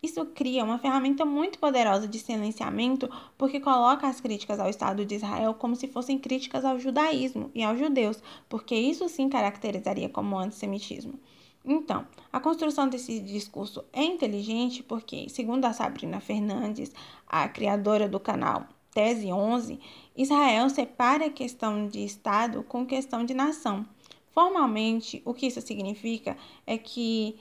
Isso 0.00 0.24
cria 0.26 0.62
uma 0.62 0.78
ferramenta 0.78 1.24
muito 1.24 1.58
poderosa 1.58 2.06
de 2.06 2.20
silenciamento 2.20 3.10
porque 3.36 3.58
coloca 3.58 4.06
as 4.06 4.20
críticas 4.20 4.60
ao 4.60 4.70
Estado 4.70 5.04
de 5.04 5.16
Israel 5.16 5.54
como 5.54 5.74
se 5.74 5.88
fossem 5.88 6.16
críticas 6.16 6.64
ao 6.64 6.78
judaísmo 6.78 7.50
e 7.56 7.64
aos 7.64 7.76
judeus, 7.76 8.22
porque 8.48 8.76
isso 8.76 9.08
sim 9.08 9.28
caracterizaria 9.28 10.08
como 10.08 10.38
antissemitismo. 10.38 11.18
Então, 11.64 12.06
a 12.30 12.38
construção 12.38 12.88
desse 12.88 13.20
discurso 13.20 13.84
é 13.92 14.04
inteligente 14.04 14.82
porque, 14.82 15.28
segundo 15.30 15.64
a 15.64 15.72
Sabrina 15.72 16.20
Fernandes, 16.20 16.92
a 17.26 17.48
criadora 17.48 18.06
do 18.06 18.20
canal 18.20 18.66
Tese 18.92 19.32
11, 19.32 19.80
Israel 20.16 20.68
separa 20.68 21.26
a 21.26 21.30
questão 21.30 21.88
de 21.88 22.04
Estado 22.04 22.62
com 22.62 22.84
questão 22.86 23.24
de 23.24 23.32
nação. 23.32 23.86
Formalmente, 24.30 25.22
o 25.24 25.32
que 25.32 25.46
isso 25.46 25.60
significa 25.60 26.36
é 26.66 26.76
que 26.76 27.36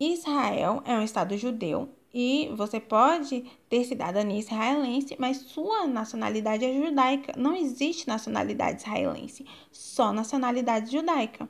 Israel 0.00 0.82
é 0.86 0.94
um 0.94 1.02
Estado 1.02 1.36
judeu 1.36 1.90
e 2.12 2.50
você 2.56 2.80
pode 2.80 3.44
ter 3.68 3.84
cidadania 3.84 4.38
israelense, 4.38 5.14
mas 5.18 5.36
sua 5.36 5.86
nacionalidade 5.86 6.64
é 6.64 6.72
judaica. 6.72 7.34
Não 7.36 7.54
existe 7.54 8.08
nacionalidade 8.08 8.80
israelense, 8.80 9.44
só 9.70 10.12
nacionalidade 10.12 10.90
judaica. 10.90 11.48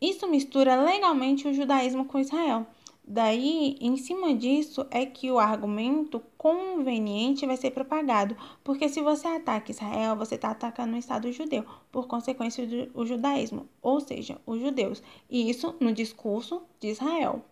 Isso 0.00 0.28
mistura 0.28 0.82
legalmente 0.82 1.48
o 1.48 1.54
judaísmo 1.54 2.04
com 2.04 2.18
Israel. 2.18 2.66
Daí, 3.06 3.76
em 3.82 3.98
cima 3.98 4.34
disso, 4.34 4.86
é 4.90 5.04
que 5.04 5.30
o 5.30 5.38
argumento 5.38 6.22
conveniente 6.38 7.44
vai 7.44 7.56
ser 7.56 7.70
propagado, 7.70 8.34
porque 8.64 8.88
se 8.88 9.02
você 9.02 9.28
ataca 9.28 9.70
Israel, 9.70 10.16
você 10.16 10.36
está 10.36 10.50
atacando 10.50 10.94
o 10.94 10.98
Estado 10.98 11.30
judeu, 11.30 11.66
por 11.92 12.06
consequência 12.06 12.66
do 12.66 13.04
judaísmo, 13.04 13.68
ou 13.82 14.00
seja, 14.00 14.40
os 14.46 14.58
judeus, 14.58 15.02
e 15.28 15.50
isso 15.50 15.76
no 15.78 15.92
discurso 15.92 16.62
de 16.80 16.88
Israel. 16.88 17.44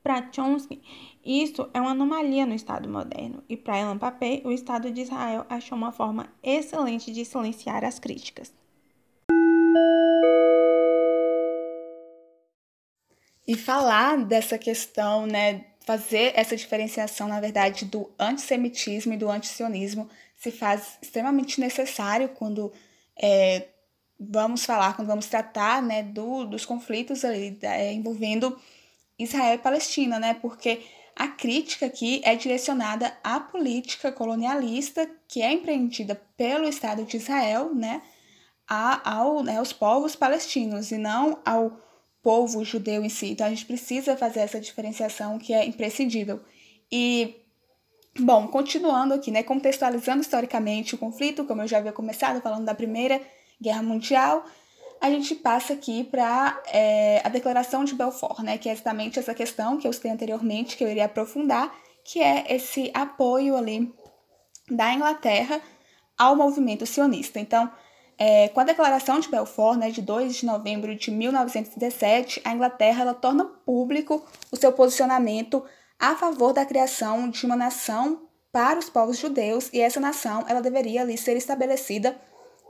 Para 0.00 0.30
Chomsky, 0.30 0.80
isso 1.24 1.68
é 1.74 1.80
uma 1.80 1.90
anomalia 1.90 2.46
no 2.46 2.54
Estado 2.54 2.88
moderno, 2.88 3.42
e 3.48 3.56
para 3.56 3.78
Elan 3.78 3.98
Papé, 3.98 4.42
o 4.44 4.52
Estado 4.52 4.92
de 4.92 5.00
Israel 5.00 5.44
achou 5.48 5.76
uma 5.76 5.90
forma 5.90 6.32
excelente 6.40 7.10
de 7.10 7.24
silenciar 7.24 7.84
as 7.84 7.98
críticas. 7.98 8.54
E 13.46 13.56
falar 13.56 14.24
dessa 14.24 14.58
questão, 14.58 15.26
né, 15.26 15.66
fazer 15.84 16.32
essa 16.34 16.56
diferenciação, 16.56 17.28
na 17.28 17.40
verdade, 17.40 17.84
do 17.84 18.10
antissemitismo 18.18 19.12
e 19.14 19.16
do 19.16 19.30
antisionismo 19.30 20.08
se 20.34 20.50
faz 20.50 20.98
extremamente 21.00 21.60
necessário 21.60 22.28
quando 22.30 22.72
é, 23.16 23.68
vamos 24.18 24.64
falar, 24.64 24.94
quando 24.96 25.08
vamos 25.08 25.26
tratar 25.26 25.80
né, 25.80 26.02
do, 26.02 26.44
dos 26.44 26.64
conflitos 26.64 27.24
ali, 27.24 27.56
é, 27.62 27.92
envolvendo 27.92 28.58
Israel 29.18 29.54
e 29.54 29.58
Palestina, 29.58 30.18
né? 30.18 30.34
Porque 30.34 30.82
a 31.14 31.28
crítica 31.28 31.86
aqui 31.86 32.20
é 32.24 32.34
direcionada 32.34 33.16
à 33.22 33.40
política 33.40 34.12
colonialista 34.12 35.08
que 35.28 35.40
é 35.40 35.52
empreendida 35.52 36.20
pelo 36.36 36.68
Estado 36.68 37.04
de 37.04 37.16
Israel, 37.16 37.74
né? 37.74 38.02
A, 38.68 39.18
ao, 39.18 39.44
né, 39.44 39.58
aos 39.58 39.72
povos 39.72 40.16
palestinos 40.16 40.90
e 40.90 40.98
não 40.98 41.38
ao 41.44 41.80
povo 42.26 42.64
judeu 42.64 43.04
em 43.04 43.08
si. 43.08 43.30
Então 43.30 43.46
a 43.46 43.50
gente 43.50 43.64
precisa 43.64 44.16
fazer 44.16 44.40
essa 44.40 44.60
diferenciação 44.60 45.38
que 45.38 45.54
é 45.54 45.64
imprescindível. 45.64 46.40
E 46.90 47.36
bom, 48.18 48.48
continuando 48.48 49.14
aqui, 49.14 49.30
né, 49.30 49.44
contextualizando 49.44 50.22
historicamente 50.22 50.96
o 50.96 50.98
conflito, 50.98 51.44
como 51.44 51.62
eu 51.62 51.68
já 51.68 51.78
havia 51.78 51.92
começado 51.92 52.40
falando 52.40 52.64
da 52.64 52.74
Primeira 52.74 53.20
Guerra 53.62 53.80
Mundial, 53.80 54.44
a 55.00 55.08
gente 55.08 55.36
passa 55.36 55.74
aqui 55.74 56.02
para 56.02 56.60
é, 56.72 57.22
a 57.24 57.28
Declaração 57.28 57.84
de 57.84 57.94
Belfort, 57.94 58.40
né, 58.40 58.58
que 58.58 58.68
é 58.68 58.72
exatamente 58.72 59.20
essa 59.20 59.32
questão 59.32 59.76
que 59.78 59.86
eu 59.86 59.92
citei 59.92 60.10
anteriormente, 60.10 60.76
que 60.76 60.82
eu 60.82 60.88
iria 60.88 61.04
aprofundar, 61.04 61.72
que 62.02 62.20
é 62.20 62.52
esse 62.52 62.90
apoio 62.92 63.56
ali 63.56 63.94
da 64.68 64.92
Inglaterra 64.92 65.60
ao 66.18 66.34
movimento 66.34 66.84
sionista. 66.86 67.38
Então, 67.38 67.70
é, 68.18 68.48
com 68.48 68.60
a 68.60 68.64
Declaração 68.64 69.20
de 69.20 69.28
Belfort, 69.28 69.78
né, 69.78 69.90
de 69.90 70.00
2 70.00 70.36
de 70.36 70.46
novembro 70.46 70.94
de 70.94 71.10
1917, 71.10 72.40
a 72.44 72.52
Inglaterra 72.52 73.02
ela 73.02 73.14
torna 73.14 73.44
público 73.44 74.24
o 74.50 74.56
seu 74.56 74.72
posicionamento 74.72 75.62
a 75.98 76.14
favor 76.14 76.52
da 76.52 76.64
criação 76.64 77.28
de 77.28 77.44
uma 77.44 77.56
nação 77.56 78.22
para 78.50 78.78
os 78.78 78.88
povos 78.88 79.18
judeus 79.18 79.68
e 79.72 79.80
essa 79.80 80.00
nação 80.00 80.44
ela 80.48 80.62
deveria 80.62 81.02
ali 81.02 81.18
ser 81.18 81.36
estabelecida 81.36 82.18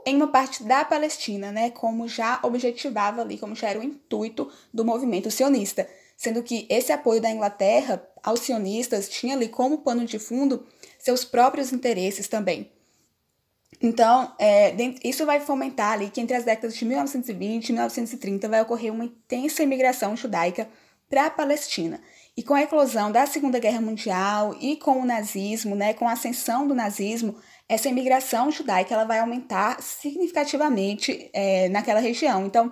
em 0.05 0.15
uma 0.15 0.27
parte 0.27 0.63
da 0.63 0.83
Palestina, 0.85 1.51
né, 1.51 1.69
como 1.69 2.07
já 2.07 2.39
objetivava 2.43 3.21
ali, 3.21 3.37
como 3.37 3.55
já 3.55 3.69
era 3.69 3.79
o 3.79 3.83
intuito 3.83 4.51
do 4.73 4.83
movimento 4.83 5.31
sionista, 5.31 5.87
sendo 6.15 6.43
que 6.43 6.65
esse 6.69 6.91
apoio 6.91 7.21
da 7.21 7.29
Inglaterra 7.29 8.05
aos 8.23 8.41
sionistas 8.41 9.07
tinha 9.07 9.35
ali 9.35 9.47
como 9.47 9.79
pano 9.79 10.05
de 10.05 10.19
fundo 10.19 10.65
seus 10.99 11.23
próprios 11.23 11.71
interesses 11.71 12.27
também. 12.27 12.71
Então, 13.81 14.33
é, 14.39 14.75
isso 15.03 15.25
vai 15.25 15.39
fomentar 15.39 15.93
ali 15.93 16.09
que 16.09 16.19
entre 16.19 16.35
as 16.35 16.43
décadas 16.43 16.75
de 16.75 16.83
1920 16.83 17.69
e 17.69 17.73
1930 17.73 18.49
vai 18.49 18.61
ocorrer 18.61 18.91
uma 18.91 19.05
intensa 19.05 19.61
imigração 19.61 20.15
judaica 20.15 20.67
para 21.09 21.27
a 21.27 21.29
Palestina. 21.29 22.01
E 22.35 22.43
com 22.43 22.53
a 22.53 22.61
eclosão 22.61 23.11
da 23.11 23.25
Segunda 23.25 23.59
Guerra 23.59 23.81
Mundial 23.81 24.55
e 24.59 24.75
com 24.75 25.01
o 25.01 25.05
nazismo, 25.05 25.75
né, 25.75 25.93
com 25.93 26.07
a 26.07 26.13
ascensão 26.13 26.67
do 26.67 26.75
nazismo, 26.75 27.35
essa 27.69 27.89
imigração 27.89 28.51
judaica 28.51 28.93
ela 28.93 29.05
vai 29.05 29.19
aumentar 29.19 29.81
significativamente 29.81 31.29
é, 31.33 31.69
naquela 31.69 31.99
região. 31.99 32.45
Então, 32.45 32.71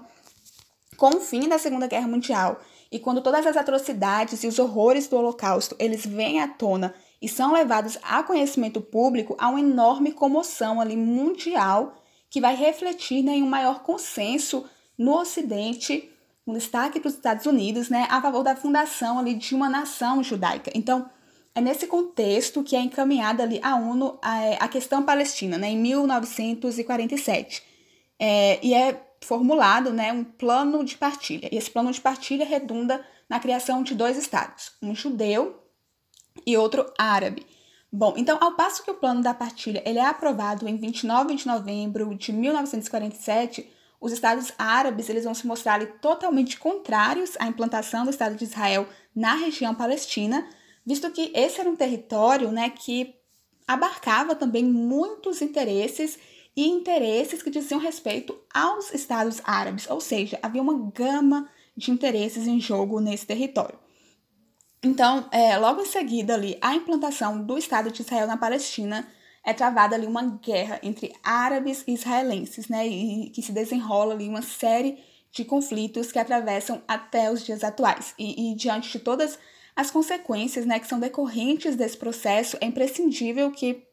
com 0.97 1.17
o 1.17 1.19
fim 1.19 1.47
da 1.47 1.57
Segunda 1.59 1.87
Guerra 1.87 2.07
Mundial 2.07 2.59
e 2.91 2.99
quando 2.99 3.21
todas 3.21 3.45
as 3.45 3.57
atrocidades 3.57 4.43
e 4.43 4.47
os 4.47 4.59
horrores 4.59 5.07
do 5.07 5.17
Holocausto 5.17 5.75
eles 5.79 6.05
vêm 6.05 6.41
à 6.41 6.47
tona 6.47 6.93
e 7.25 7.27
são 7.27 7.53
levados 7.53 7.97
a 8.03 8.21
conhecimento 8.21 8.79
público, 8.79 9.35
há 9.39 9.49
uma 9.49 9.59
enorme 9.59 10.11
comoção 10.11 10.79
ali 10.79 10.95
mundial 10.95 11.95
que 12.29 12.39
vai 12.39 12.55
refletir 12.55 13.23
né, 13.23 13.31
em 13.31 13.41
um 13.41 13.49
maior 13.49 13.81
consenso 13.81 14.63
no 14.95 15.11
Ocidente, 15.19 16.07
um 16.45 16.53
destaque 16.53 16.99
para 16.99 17.07
os 17.07 17.15
Estados 17.15 17.47
Unidos, 17.47 17.89
né, 17.89 18.05
a 18.11 18.21
favor 18.21 18.43
da 18.43 18.55
fundação 18.55 19.17
ali 19.17 19.33
de 19.33 19.55
uma 19.55 19.67
nação 19.67 20.21
judaica. 20.21 20.69
Então, 20.75 21.09
é 21.55 21.61
nesse 21.61 21.87
contexto 21.87 22.61
que 22.61 22.75
é 22.75 22.79
encaminhada 22.79 23.41
ali 23.41 23.59
a 23.63 23.75
ONU 23.75 24.19
a, 24.21 24.63
a 24.63 24.67
questão 24.67 25.01
palestina, 25.01 25.57
né, 25.57 25.69
em 25.69 25.79
1947. 25.79 27.63
É, 28.19 28.59
e 28.63 28.75
é 28.75 29.01
formulado 29.19 29.91
né, 29.91 30.13
um 30.13 30.23
plano 30.23 30.85
de 30.85 30.95
partilha. 30.95 31.49
E 31.51 31.57
esse 31.57 31.71
plano 31.71 31.91
de 31.91 31.99
partilha 31.99 32.45
redunda 32.45 33.03
na 33.27 33.39
criação 33.39 33.81
de 33.81 33.95
dois 33.95 34.15
estados, 34.15 34.73
um 34.79 34.93
judeu 34.93 35.64
e 36.45 36.57
outro 36.57 36.85
árabe. 36.97 37.45
Bom, 37.91 38.13
então, 38.17 38.37
ao 38.41 38.53
passo 38.53 38.83
que 38.83 38.91
o 38.91 38.95
plano 38.95 39.21
da 39.21 39.33
partilha 39.33 39.81
ele 39.85 39.99
é 39.99 40.05
aprovado 40.05 40.67
em 40.67 40.75
29 40.75 41.35
de 41.35 41.47
novembro 41.47 42.13
de 42.15 42.33
1947, 42.33 43.71
os 44.01 44.11
estados 44.11 44.51
árabes 44.57 45.09
eles 45.09 45.23
vão 45.23 45.33
se 45.33 45.47
mostrar 45.47 45.75
ali, 45.75 45.87
totalmente 46.01 46.59
contrários 46.59 47.35
à 47.39 47.47
implantação 47.47 48.03
do 48.03 48.09
Estado 48.09 48.35
de 48.35 48.43
Israel 48.43 48.87
na 49.15 49.35
região 49.35 49.73
palestina, 49.73 50.47
visto 50.85 51.09
que 51.11 51.31
esse 51.33 51.61
era 51.61 51.69
um 51.69 51.75
território 51.75 52.51
né, 52.51 52.69
que 52.69 53.15
abarcava 53.67 54.35
também 54.35 54.63
muitos 54.63 55.41
interesses 55.41 56.19
e 56.55 56.67
interesses 56.67 57.41
que 57.41 57.49
diziam 57.49 57.79
respeito 57.79 58.37
aos 58.53 58.93
estados 58.93 59.41
árabes, 59.43 59.89
ou 59.89 59.99
seja, 59.99 60.39
havia 60.41 60.61
uma 60.61 60.91
gama 60.91 61.49
de 61.75 61.91
interesses 61.91 62.47
em 62.47 62.59
jogo 62.59 62.99
nesse 62.99 63.25
território. 63.25 63.84
Então, 64.85 65.27
é, 65.31 65.57
logo 65.57 65.81
em 65.81 65.85
seguida 65.85 66.35
ali, 66.35 66.59
a 66.61 66.75
implantação 66.75 67.43
do 67.43 67.57
Estado 67.57 67.89
de 67.89 68.03
Israel 68.03 68.27
na 68.27 68.37
Palestina 68.37 69.07
é 69.43 69.51
travada 69.51 69.95
ali 69.95 70.05
uma 70.05 70.37
guerra 70.39 70.79
entre 70.83 71.11
árabes 71.23 71.83
e 71.87 71.93
israelenses, 71.95 72.67
né, 72.67 72.85
e 72.85 73.31
que 73.31 73.41
se 73.41 73.51
desenrola 73.51 74.13
ali 74.13 74.29
uma 74.29 74.43
série 74.43 74.99
de 75.31 75.43
conflitos 75.43 76.11
que 76.11 76.19
atravessam 76.19 76.83
até 76.87 77.31
os 77.31 77.43
dias 77.43 77.63
atuais. 77.63 78.13
E, 78.19 78.51
e 78.51 78.55
diante 78.55 78.91
de 78.91 78.99
todas 78.99 79.39
as 79.75 79.89
consequências, 79.89 80.67
né, 80.67 80.77
que 80.77 80.87
são 80.87 80.99
decorrentes 80.99 81.75
desse 81.75 81.97
processo, 81.97 82.55
é 82.61 82.67
imprescindível 82.67 83.49
que 83.49 83.87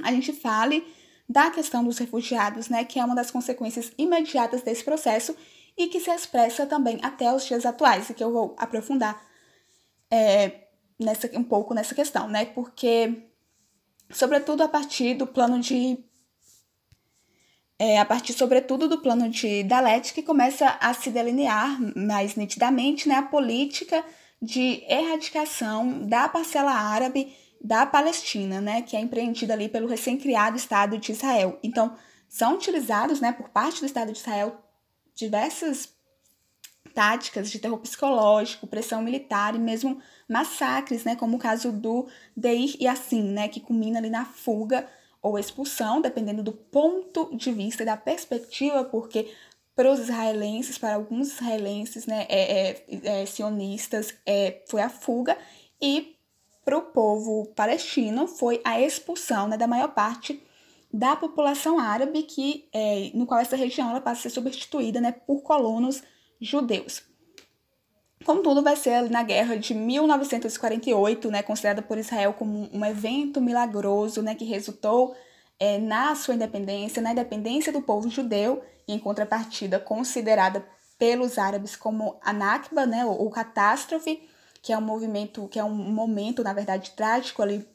a 0.00 0.12
gente 0.12 0.32
fale 0.32 0.86
da 1.28 1.50
questão 1.50 1.82
dos 1.82 1.98
refugiados, 1.98 2.68
né, 2.68 2.84
que 2.84 3.00
é 3.00 3.04
uma 3.04 3.16
das 3.16 3.32
consequências 3.32 3.90
imediatas 3.98 4.62
desse 4.62 4.84
processo 4.84 5.34
e 5.76 5.88
que 5.88 5.98
se 5.98 6.10
expressa 6.12 6.66
também 6.66 7.00
até 7.02 7.34
os 7.34 7.44
dias 7.44 7.66
atuais, 7.66 8.10
e 8.10 8.14
que 8.14 8.22
eu 8.22 8.32
vou 8.32 8.54
aprofundar 8.56 9.33
é, 10.10 10.68
nessa, 10.98 11.30
um 11.38 11.44
pouco 11.44 11.74
nessa 11.74 11.94
questão, 11.94 12.28
né, 12.28 12.46
porque, 12.46 13.28
sobretudo 14.10 14.62
a 14.62 14.68
partir 14.68 15.14
do 15.14 15.26
plano 15.26 15.60
de. 15.60 15.98
É, 17.76 17.98
a 17.98 18.04
partir, 18.04 18.32
sobretudo, 18.32 18.88
do 18.88 19.00
plano 19.00 19.28
de 19.28 19.64
Dalet, 19.64 20.14
que 20.14 20.22
começa 20.22 20.78
a 20.80 20.94
se 20.94 21.10
delinear 21.10 21.76
mais 21.96 22.36
nitidamente 22.36 23.08
né, 23.08 23.16
a 23.16 23.22
política 23.22 24.04
de 24.40 24.84
erradicação 24.88 26.06
da 26.06 26.28
parcela 26.28 26.70
árabe 26.70 27.34
da 27.60 27.84
Palestina, 27.84 28.60
né, 28.60 28.82
que 28.82 28.96
é 28.96 29.00
empreendida 29.00 29.54
ali 29.54 29.68
pelo 29.68 29.88
recém-criado 29.88 30.56
Estado 30.56 30.98
de 30.98 31.12
Israel. 31.12 31.58
Então, 31.62 31.96
são 32.28 32.54
utilizados, 32.54 33.20
né, 33.20 33.32
por 33.32 33.48
parte 33.48 33.80
do 33.80 33.86
Estado 33.86 34.12
de 34.12 34.18
Israel 34.18 34.60
diversas 35.14 35.93
táticas 36.92 37.50
de 37.50 37.58
terror 37.58 37.78
psicológico, 37.78 38.66
pressão 38.66 39.02
militar 39.02 39.54
e 39.54 39.58
mesmo 39.58 40.00
massacres, 40.28 41.04
né, 41.04 41.16
como 41.16 41.36
o 41.36 41.40
caso 41.40 41.72
do 41.72 42.06
Deir 42.36 42.76
e 42.78 42.86
assim, 42.86 43.22
né, 43.22 43.48
que 43.48 43.60
culmina 43.60 43.98
ali 43.98 44.10
na 44.10 44.24
fuga 44.24 44.86
ou 45.22 45.38
expulsão, 45.38 46.00
dependendo 46.00 46.42
do 46.42 46.52
ponto 46.52 47.34
de 47.34 47.50
vista 47.50 47.82
e 47.82 47.86
da 47.86 47.96
perspectiva, 47.96 48.84
porque 48.84 49.32
para 49.74 49.90
os 49.90 49.98
israelenses, 49.98 50.78
para 50.78 50.94
alguns 50.94 51.32
israelenses, 51.32 52.06
né, 52.06 52.26
é, 52.28 52.70
é, 52.70 53.22
é, 53.22 53.26
sionistas, 53.26 54.14
é, 54.24 54.62
foi 54.68 54.82
a 54.82 54.88
fuga 54.88 55.36
e 55.80 56.14
para 56.64 56.78
o 56.78 56.82
povo 56.82 57.46
palestino 57.54 58.26
foi 58.26 58.60
a 58.64 58.80
expulsão 58.80 59.48
né, 59.48 59.56
da 59.56 59.66
maior 59.66 59.88
parte 59.88 60.42
da 60.92 61.16
população 61.16 61.78
árabe, 61.78 62.22
que, 62.22 62.68
é, 62.72 63.10
no 63.14 63.26
qual 63.26 63.40
essa 63.40 63.56
região 63.56 63.90
ela 63.90 64.00
passa 64.00 64.20
a 64.20 64.22
ser 64.22 64.30
substituída 64.30 65.00
né, 65.00 65.10
por 65.10 65.42
colonos 65.42 66.02
judeus. 66.44 67.02
Contudo, 68.24 68.62
vai 68.62 68.76
ser 68.76 69.10
na 69.10 69.22
guerra 69.22 69.56
de 69.56 69.74
1948, 69.74 71.30
né, 71.30 71.42
considerada 71.42 71.82
por 71.82 71.98
Israel 71.98 72.32
como 72.32 72.70
um 72.72 72.84
evento 72.84 73.40
milagroso 73.40 74.22
né, 74.22 74.34
que 74.34 74.44
resultou 74.44 75.14
é, 75.58 75.78
na 75.78 76.14
sua 76.14 76.34
independência, 76.34 77.02
na 77.02 77.12
independência 77.12 77.72
do 77.72 77.82
povo 77.82 78.08
judeu, 78.08 78.62
e 78.88 78.94
em 78.94 78.98
contrapartida 78.98 79.78
considerada 79.78 80.66
pelos 80.98 81.38
árabes 81.38 81.76
como 81.76 82.18
a 82.22 82.32
Nakba, 82.32 82.86
né, 82.86 83.04
ou, 83.04 83.22
ou 83.22 83.30
catástrofe, 83.30 84.26
que 84.62 84.72
é 84.72 84.78
um 84.78 84.82
movimento, 84.82 85.46
que 85.48 85.58
é 85.58 85.64
um 85.64 85.74
momento, 85.74 86.42
na 86.42 86.54
verdade, 86.54 86.92
trágico 86.92 87.42
ali 87.42 87.66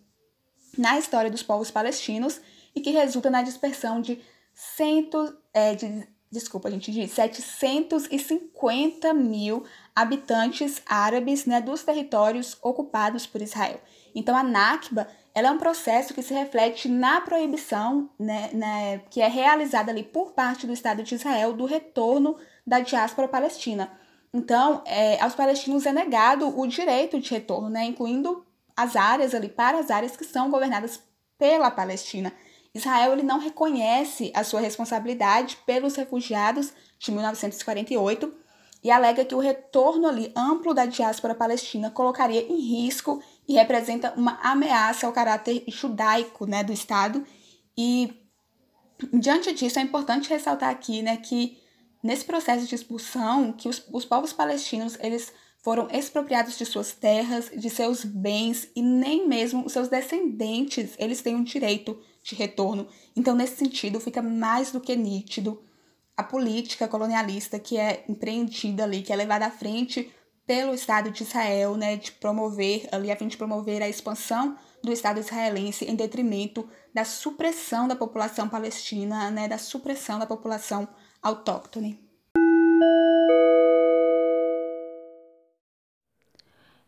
na 0.78 0.98
história 0.98 1.30
dos 1.30 1.44
povos 1.44 1.70
palestinos 1.70 2.42
e 2.76 2.82
que 2.82 2.92
resulta 2.92 3.30
na 3.30 3.44
dispersão 3.44 4.02
de 4.02 4.20
cento, 4.54 5.38
é, 5.54 5.76
de, 5.76 6.08
desculpa, 6.32 6.70
gente, 6.70 6.92
de 6.92 7.08
750 7.08 9.14
mil 9.14 9.64
habitantes 9.96 10.82
árabes 10.86 11.46
né, 11.46 11.62
dos 11.62 11.84
territórios 11.84 12.58
ocupados 12.62 13.26
por 13.26 13.42
Israel. 13.42 13.80
Então, 14.14 14.36
a 14.36 14.44
Nakba 14.44 15.08
ela 15.34 15.50
é 15.50 15.52
um 15.52 15.58
processo 15.58 16.14
que 16.14 16.22
se 16.22 16.34
reflete 16.34 16.90
na 16.90 17.22
proibição 17.22 18.10
né, 18.20 18.50
né, 18.54 19.00
que 19.10 19.22
é 19.22 19.28
realizada 19.28 19.92
ali 19.92 20.04
por 20.04 20.32
parte 20.32 20.68
do 20.68 20.74
Estado 20.74 21.04
de 21.04 21.16
Israel 21.16 21.54
do 21.54 21.66
retorno 21.66 22.38
da 22.66 22.80
diáspora 22.80 23.28
palestina. 23.28 23.92
Então, 24.34 24.84
é, 24.86 25.20
aos 25.22 25.34
palestinos 25.34 25.86
é 25.86 25.94
negado 25.94 26.60
o 26.60 26.68
direito 26.68 27.20
de 27.20 27.32
retorno, 27.32 27.70
né, 27.70 27.86
incluindo 27.86 28.46
as 28.76 28.96
áreas 28.96 29.34
ali, 29.34 29.50
para 29.50 29.80
as 29.80 29.90
áreas 29.90 30.16
que 30.16 30.24
são 30.24 30.50
governadas 30.50 31.02
pela 31.38 31.72
Palestina. 31.72 32.32
Israel 32.74 33.14
ele 33.14 33.24
não 33.24 33.40
reconhece 33.40 34.32
a 34.36 34.44
sua 34.44 34.60
responsabilidade 34.60 35.58
pelos 35.66 35.96
refugiados 35.96 36.72
de 37.00 37.12
1948 37.12 38.32
e 38.84 38.92
alega 38.92 39.26
que 39.26 39.36
o 39.36 39.40
retorno 39.40 40.08
ali 40.08 40.32
amplo 40.36 40.74
da 40.74 40.86
diáspora 40.86 41.36
palestina 41.36 41.90
colocaria 41.90 42.42
em 42.42 42.60
risco 42.60 43.22
e 43.48 43.56
representa 43.56 44.14
uma 44.16 44.40
ameaça 44.42 45.06
ao 45.06 45.14
caráter 45.14 45.64
judaico 45.68 46.46
né, 46.46 46.64
do 46.64 46.72
Estado. 46.72 47.26
E 47.78 48.14
diante 49.14 49.54
disso 49.54 49.80
é 49.80 49.82
importante 49.82 50.30
ressaltar 50.30 50.70
aqui 50.70 51.02
né, 51.02 51.18
que 51.18 51.58
nesse 52.02 52.24
processo 52.24 52.66
de 52.66 52.76
expulsão 52.76 53.52
que 53.52 53.68
os, 53.68 53.86
os 53.92 54.06
povos 54.06 54.32
palestinos 54.32 54.98
eles 55.02 55.34
foram 55.62 55.90
expropriados 55.92 56.58
de 56.58 56.66
suas 56.66 56.94
terras, 56.94 57.52
de 57.54 57.70
seus 57.70 58.06
bens 58.06 58.70
e 58.74 58.82
nem 58.82 59.28
mesmo 59.28 59.66
os 59.66 59.74
seus 59.74 59.90
descendentes 59.90 60.96
eles 60.98 61.22
têm 61.22 61.36
um 61.36 61.44
direito 61.44 62.00
de 62.24 62.36
retorno. 62.36 62.88
Então, 63.16 63.36
nesse 63.36 63.58
sentido, 63.58 64.00
fica 64.00 64.22
mais 64.22 64.72
do 64.72 64.80
que 64.80 64.96
nítido 64.96 65.62
a 66.16 66.24
política 66.24 66.88
colonialista 66.88 67.60
que 67.60 67.78
é 67.78 68.04
empreendida 68.08 68.84
ali, 68.84 69.02
que 69.02 69.14
é 69.14 69.16
levada 69.16 69.46
à 69.46 69.52
frente 69.52 70.12
pelo 70.46 70.74
Estado 70.74 71.12
de 71.12 71.24
Israel, 71.24 71.78
né, 71.78 71.96
de 71.96 72.12
promover 72.12 72.90
ali 72.92 73.12
a 73.12 73.16
fim 73.16 73.28
de 73.28 73.38
promover 73.38 73.82
a 73.84 73.88
expansão 73.88 74.58
do 74.84 74.92
Estado 74.92 75.20
israelense 75.20 75.86
em 75.86 75.96
detrimento 75.96 76.68
da 76.94 77.06
supressão 77.06 77.88
da 77.88 77.96
população 77.96 78.50
palestina, 78.50 79.30
né, 79.30 79.48
da 79.48 79.58
supressão 79.58 80.18
da 80.18 80.26
população 80.26 80.88
autóctone. 81.22 82.00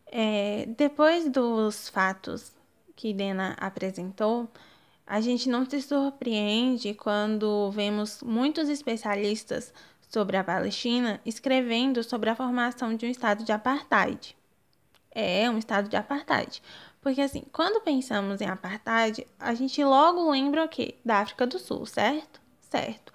É, 0.06 0.66
depois 0.76 1.30
dos 1.30 1.88
fatos 1.88 2.52
que 2.94 3.14
Dena 3.14 3.56
apresentou, 3.58 4.48
a 5.06 5.20
gente 5.20 5.48
não 5.48 5.68
se 5.68 5.80
surpreende 5.82 6.94
quando 6.94 7.70
vemos 7.70 8.22
muitos 8.22 8.68
especialistas 8.68 9.72
sobre 10.08 10.36
a 10.36 10.44
Palestina 10.44 11.20
escrevendo 11.24 12.02
sobre 12.02 12.30
a 12.30 12.36
formação 12.36 12.94
de 12.94 13.06
um 13.06 13.08
estado 13.10 13.44
de 13.44 13.52
apartheid. 13.52 14.36
É 15.10 15.48
um 15.50 15.58
estado 15.58 15.88
de 15.88 15.96
apartheid. 15.96 16.62
Porque 17.00 17.20
assim, 17.20 17.42
quando 17.52 17.82
pensamos 17.82 18.40
em 18.40 18.46
apartheid, 18.46 19.26
a 19.38 19.54
gente 19.54 19.82
logo 19.84 20.30
lembra 20.30 20.64
o 20.64 20.68
quê? 20.68 20.94
Da 21.04 21.18
África 21.18 21.46
do 21.46 21.58
Sul, 21.58 21.84
certo? 21.84 22.40
Certo. 22.60 23.12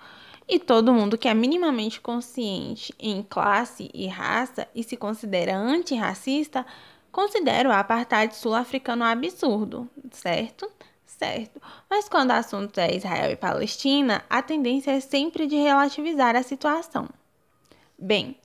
E 0.47 0.59
todo 0.59 0.93
mundo 0.93 1.17
que 1.17 1.27
é 1.27 1.33
minimamente 1.33 1.99
consciente 1.99 2.93
em 2.99 3.21
classe 3.23 3.89
e 3.93 4.07
raça 4.07 4.67
e 4.73 4.83
se 4.83 4.95
considera 4.95 5.57
antirracista, 5.57 6.65
considera 7.11 7.69
o 7.69 7.71
apartheid 7.71 8.35
sul-africano 8.35 9.03
absurdo, 9.03 9.89
certo? 10.11 10.71
Certo. 11.17 11.59
Mas 11.89 12.07
quando 12.07 12.29
o 12.29 12.33
assunto 12.33 12.77
é 12.79 12.95
Israel 12.95 13.31
e 13.31 13.35
Palestina, 13.35 14.23
a 14.29 14.41
tendência 14.41 14.91
é 14.91 14.99
sempre 14.99 15.47
de 15.47 15.55
relativizar 15.55 16.35
a 16.35 16.43
situação. 16.43 17.09
Bem, 17.97 18.37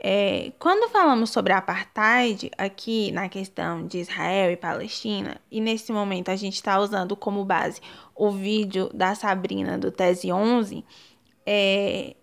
é, 0.00 0.52
quando 0.58 0.90
falamos 0.90 1.30
sobre 1.30 1.52
apartheid 1.52 2.50
aqui 2.56 3.12
na 3.12 3.28
questão 3.28 3.86
de 3.86 3.98
Israel 3.98 4.50
e 4.50 4.56
Palestina, 4.56 5.38
e 5.50 5.60
nesse 5.60 5.92
momento 5.92 6.30
a 6.30 6.36
gente 6.36 6.54
está 6.54 6.78
usando 6.80 7.14
como 7.14 7.44
base 7.44 7.80
o 8.14 8.30
vídeo 8.30 8.90
da 8.94 9.14
Sabrina 9.14 9.76
do 9.76 9.90
Tese 9.90 10.32
11, 10.32 10.82
é, 11.46 12.16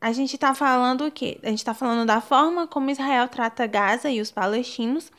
a 0.00 0.12
gente 0.12 0.34
está 0.34 0.52
falando 0.52 1.06
o 1.06 1.12
quê? 1.12 1.38
A 1.44 1.48
gente 1.48 1.58
está 1.58 1.74
falando 1.74 2.06
da 2.06 2.20
forma 2.20 2.66
como 2.66 2.90
Israel 2.90 3.28
trata 3.28 3.66
Gaza 3.66 4.10
e 4.10 4.20
os 4.20 4.30
palestinos, 4.32 5.10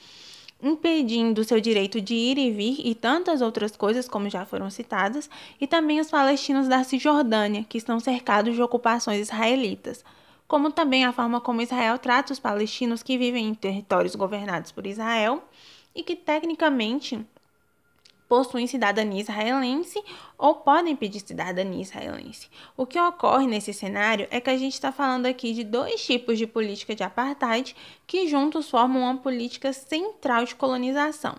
impedindo 0.68 1.44
seu 1.44 1.62
direito 1.62 2.02
de 2.02 2.14
ir 2.14 2.38
e 2.38 2.52
vir 2.52 2.82
e 2.86 2.96
tantas 2.96 3.42
outras 3.42 3.76
coisas, 3.76 4.08
como 4.08 4.30
já 4.30 4.46
foram 4.46 4.70
citadas, 4.70 5.30
e 5.62 5.68
também 5.68 6.00
os 6.00 6.10
palestinos 6.10 6.68
da 6.68 6.84
Cisjordânia, 6.84 7.64
que 7.64 7.78
estão 7.78 8.00
cercados 8.00 8.56
de 8.56 8.62
ocupações 8.62 9.20
israelitas, 9.20 10.04
como 10.48 10.72
também 10.72 11.06
a 11.06 11.14
forma 11.14 11.40
como 11.40 11.62
Israel 11.62 11.98
trata 12.00 12.34
os 12.34 12.40
palestinos 12.40 13.04
que 13.04 13.18
vivem 13.18 13.48
em 13.48 13.54
territórios 13.54 14.16
governados 14.16 14.72
por 14.72 14.86
Israel 14.86 15.44
e 15.94 16.04
que 16.04 16.16
tecnicamente 16.16 17.26
possuem 18.28 18.68
cidadania 18.68 19.22
israelense 19.22 20.04
ou 20.38 20.56
podem 20.56 20.96
pedir 20.96 21.20
cidadania 21.20 21.82
israelense. 21.82 22.50
O 22.76 22.86
que 22.86 23.00
ocorre 23.00 23.48
nesse 23.48 23.74
cenário 23.74 24.28
é 24.32 24.40
que 24.40 24.50
a 24.50 24.58
gente 24.58 24.74
está 24.74 24.92
falando 24.92 25.26
aqui 25.26 25.54
de 25.54 25.64
dois 25.64 26.04
tipos 26.04 26.38
de 26.38 26.48
política 26.48 26.96
de 26.96 27.04
apartheid 27.04 27.76
que 28.08 28.28
juntos 28.28 28.70
formam 28.70 29.04
uma 29.04 29.18
política 29.18 29.72
central 29.74 30.46
de 30.46 30.56
colonização. 30.56 31.36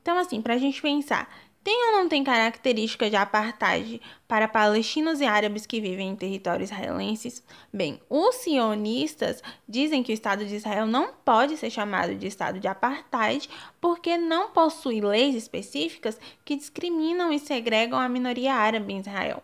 Então, 0.00 0.18
assim, 0.18 0.40
para 0.40 0.54
a 0.54 0.58
gente 0.58 0.80
pensar 0.80 1.28
tem 1.66 1.86
ou 1.86 1.92
não 1.94 2.08
tem 2.08 2.22
característica 2.22 3.10
de 3.10 3.16
apartheid 3.16 4.00
para 4.28 4.46
palestinos 4.46 5.20
e 5.20 5.24
árabes 5.24 5.66
que 5.66 5.80
vivem 5.80 6.10
em 6.10 6.14
territórios 6.14 6.70
israelenses? 6.70 7.42
Bem, 7.72 8.00
os 8.08 8.36
sionistas 8.36 9.42
dizem 9.68 10.00
que 10.00 10.12
o 10.12 10.14
Estado 10.14 10.46
de 10.46 10.54
Israel 10.54 10.86
não 10.86 11.12
pode 11.24 11.56
ser 11.56 11.68
chamado 11.68 12.14
de 12.14 12.28
Estado 12.28 12.60
de 12.60 12.68
apartheid 12.68 13.50
porque 13.80 14.16
não 14.16 14.50
possui 14.50 15.00
leis 15.00 15.34
específicas 15.34 16.20
que 16.44 16.54
discriminam 16.54 17.32
e 17.32 17.38
segregam 17.40 17.98
a 17.98 18.08
minoria 18.08 18.54
árabe 18.54 18.92
em 18.92 19.00
Israel. 19.00 19.42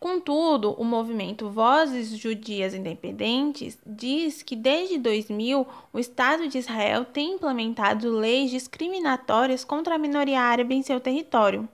Contudo, 0.00 0.74
o 0.78 0.84
movimento 0.84 1.50
Vozes 1.50 2.16
Judias 2.16 2.72
Independentes 2.72 3.76
diz 3.84 4.44
que 4.44 4.54
desde 4.54 4.96
2000 4.96 5.66
o 5.92 5.98
Estado 5.98 6.46
de 6.46 6.56
Israel 6.56 7.04
tem 7.04 7.32
implementado 7.32 8.08
leis 8.08 8.48
discriminatórias 8.48 9.64
contra 9.64 9.96
a 9.96 9.98
minoria 9.98 10.40
árabe 10.40 10.76
em 10.76 10.82
seu 10.82 11.00
território. 11.00 11.68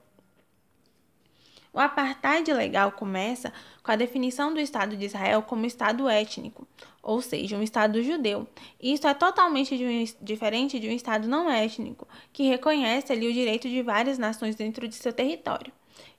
O 1.71 1.79
apartheid 1.79 2.51
legal 2.55 2.93
começa 2.93 3.53
com 3.83 3.91
a 3.91 3.97
definição 3.97 4.55
do 4.55 4.61
Estado 4.61 4.97
de 4.97 5.05
Israel 5.05 5.43
como 5.43 5.67
Estado 5.67 6.09
étnico, 6.09 6.67
ou 7.03 7.21
seja, 7.21 7.59
um 7.59 7.63
Estado 7.63 8.03
judeu. 8.03 8.47
Isso 8.81 9.07
é 9.07 9.13
totalmente 9.13 9.77
de 9.77 9.85
um, 9.85 10.25
diferente 10.25 10.79
de 10.81 10.89
um 10.89 10.93
Estado 10.93 11.29
não 11.29 11.51
étnico, 11.51 12.09
que 12.33 12.45
reconhece 12.45 13.13
ali 13.13 13.29
o 13.29 13.33
direito 13.35 13.69
de 13.69 13.83
várias 13.83 14.17
nações 14.17 14.55
dentro 14.55 14.89
de 14.89 14.95
seu 14.95 15.13
território. 15.13 15.73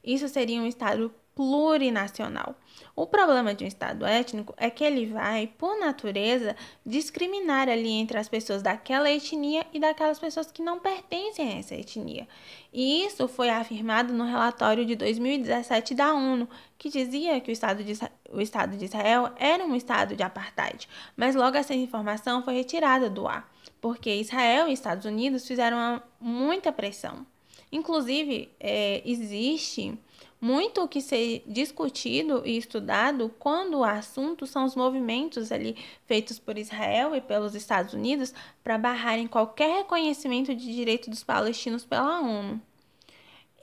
Isso 0.03 0.27
seria 0.27 0.61
um 0.61 0.67
Estado 0.67 1.11
plurinacional. 1.35 2.55
O 2.95 3.05
problema 3.05 3.53
de 3.53 3.65
um 3.65 3.67
Estado 3.67 4.05
étnico 4.05 4.53
é 4.57 4.69
que 4.69 4.83
ele 4.83 5.05
vai, 5.05 5.47
por 5.47 5.77
natureza, 5.77 6.55
discriminar 6.85 7.67
ali 7.67 7.91
entre 7.91 8.17
as 8.17 8.29
pessoas 8.29 8.61
daquela 8.61 9.11
etnia 9.11 9.65
e 9.73 9.79
daquelas 9.79 10.17
pessoas 10.17 10.49
que 10.49 10.61
não 10.61 10.79
pertencem 10.79 11.49
a 11.49 11.59
essa 11.59 11.75
etnia. 11.75 12.25
E 12.71 13.05
isso 13.05 13.27
foi 13.27 13.49
afirmado 13.49 14.13
no 14.13 14.23
relatório 14.23 14.85
de 14.85 14.95
2017 14.95 15.93
da 15.93 16.13
ONU, 16.13 16.47
que 16.77 16.89
dizia 16.89 17.39
que 17.41 17.51
o 17.51 17.53
Estado 17.53 17.83
de, 17.83 17.93
o 18.31 18.39
Estado 18.39 18.77
de 18.77 18.85
Israel 18.85 19.33
era 19.37 19.65
um 19.65 19.75
Estado 19.75 20.15
de 20.15 20.23
apartheid, 20.23 20.87
mas 21.17 21.35
logo 21.35 21.57
essa 21.57 21.73
informação 21.73 22.43
foi 22.43 22.53
retirada 22.53 23.09
do 23.09 23.27
ar, 23.27 23.51
porque 23.81 24.13
Israel 24.15 24.69
e 24.69 24.73
Estados 24.73 25.05
Unidos 25.05 25.45
fizeram 25.45 26.01
muita 26.19 26.71
pressão. 26.71 27.25
Inclusive, 27.71 28.49
é, 28.57 29.01
existe 29.05 29.97
muito 30.45 30.83
o 30.83 30.87
que 30.87 31.01
ser 31.01 31.41
discutido 31.47 32.43
e 32.45 32.55
estudado 32.55 33.33
quando 33.39 33.79
o 33.79 33.83
assunto 33.83 34.45
são 34.45 34.63
os 34.63 34.75
movimentos 34.75 35.51
ali 35.51 35.75
feitos 36.05 36.37
por 36.37 36.55
Israel 36.55 37.15
e 37.15 37.21
pelos 37.21 37.55
Estados 37.55 37.95
Unidos 37.95 38.31
para 38.63 38.77
barrarem 38.77 39.25
qualquer 39.25 39.77
reconhecimento 39.77 40.53
de 40.53 40.71
direito 40.71 41.09
dos 41.09 41.23
palestinos 41.23 41.83
pela 41.83 42.21
ONU. 42.21 42.61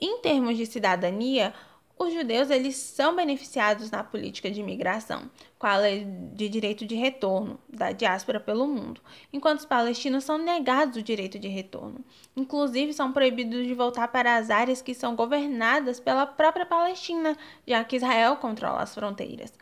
Em 0.01 0.19
termos 0.19 0.57
de 0.57 0.65
cidadania, 0.65 1.53
os 1.97 2.13
judeus 2.13 2.49
eles 2.49 2.75
são 2.75 3.15
beneficiados 3.15 3.91
na 3.91 4.03
política 4.03 4.49
de 4.49 4.59
imigração, 4.59 5.29
com 5.57 5.67
a 5.67 5.77
lei 5.77 6.05
de 6.05 6.49
direito 6.49 6.85
de 6.85 6.95
retorno 6.95 7.59
da 7.69 7.91
diáspora 7.91 8.39
pelo 8.39 8.67
mundo, 8.67 8.99
enquanto 9.31 9.59
os 9.59 9.65
palestinos 9.65 10.23
são 10.23 10.37
negados 10.37 10.97
o 10.97 11.03
direito 11.03 11.37
de 11.39 11.47
retorno. 11.47 12.03
Inclusive, 12.35 12.93
são 12.93 13.13
proibidos 13.13 13.65
de 13.65 13.73
voltar 13.73 14.07
para 14.09 14.35
as 14.35 14.49
áreas 14.49 14.81
que 14.81 14.93
são 14.93 15.15
governadas 15.15 15.99
pela 15.99 16.25
própria 16.25 16.65
Palestina, 16.65 17.37
já 17.65 17.83
que 17.83 17.95
Israel 17.95 18.37
controla 18.37 18.81
as 18.81 18.93
fronteiras. 18.93 19.53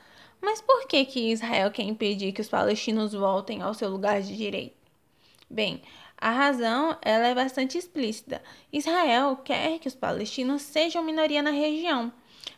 Mas 0.41 0.59
por 0.61 0.87
que, 0.87 1.05
que 1.05 1.31
Israel 1.31 1.69
quer 1.69 1.83
impedir 1.83 2.31
que 2.31 2.41
os 2.41 2.49
palestinos 2.49 3.13
voltem 3.13 3.61
ao 3.61 3.75
seu 3.75 3.89
lugar 3.89 4.21
de 4.21 4.35
direito? 4.35 4.75
Bem, 5.47 5.81
a 6.17 6.31
razão 6.31 6.97
ela 7.01 7.27
é 7.27 7.35
bastante 7.35 7.77
explícita. 7.77 8.41
Israel 8.71 9.35
quer 9.37 9.79
que 9.79 9.87
os 9.87 9.95
palestinos 9.95 10.61
sejam 10.61 11.03
minoria 11.03 11.41
na 11.43 11.51
região, 11.51 12.11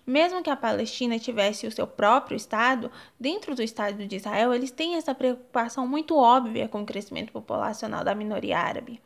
mesmo 0.05 0.43
que 0.43 0.49
a 0.49 0.55
Palestina 0.55 1.17
tivesse 1.17 1.65
o 1.67 1.71
seu 1.71 1.87
próprio 1.87 2.35
Estado, 2.35 2.91
dentro 3.19 3.55
do 3.55 3.61
Estado 3.61 4.05
de 4.05 4.15
Israel, 4.15 4.53
eles 4.53 4.71
têm 4.71 4.95
essa 4.95 5.15
preocupação 5.15 5.87
muito 5.87 6.17
óbvia 6.17 6.67
com 6.67 6.81
o 6.81 6.85
crescimento 6.85 7.31
populacional 7.31 8.03
da 8.03 8.13
minoria 8.13 8.59
árabe. 8.59 9.01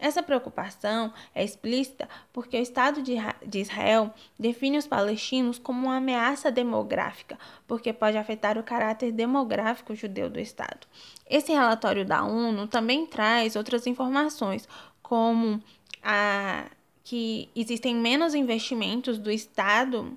Essa 0.00 0.22
preocupação 0.22 1.12
é 1.34 1.44
explícita 1.44 2.08
porque 2.32 2.56
o 2.58 2.62
Estado 2.62 3.02
de 3.02 3.58
Israel 3.58 4.14
define 4.38 4.78
os 4.78 4.86
palestinos 4.86 5.58
como 5.58 5.88
uma 5.88 5.98
ameaça 5.98 6.50
demográfica, 6.50 7.38
porque 7.68 7.92
pode 7.92 8.16
afetar 8.16 8.56
o 8.56 8.62
caráter 8.62 9.12
demográfico 9.12 9.94
judeu 9.94 10.30
do 10.30 10.40
Estado. 10.40 10.86
Esse 11.28 11.52
relatório 11.52 12.06
da 12.06 12.24
ONU 12.24 12.66
também 12.66 13.06
traz 13.06 13.56
outras 13.56 13.86
informações, 13.86 14.66
como 15.02 15.62
a, 16.02 16.64
que 17.10 17.48
existem 17.56 17.92
menos 17.92 18.36
investimentos 18.36 19.18
do 19.18 19.32
Estado 19.32 20.16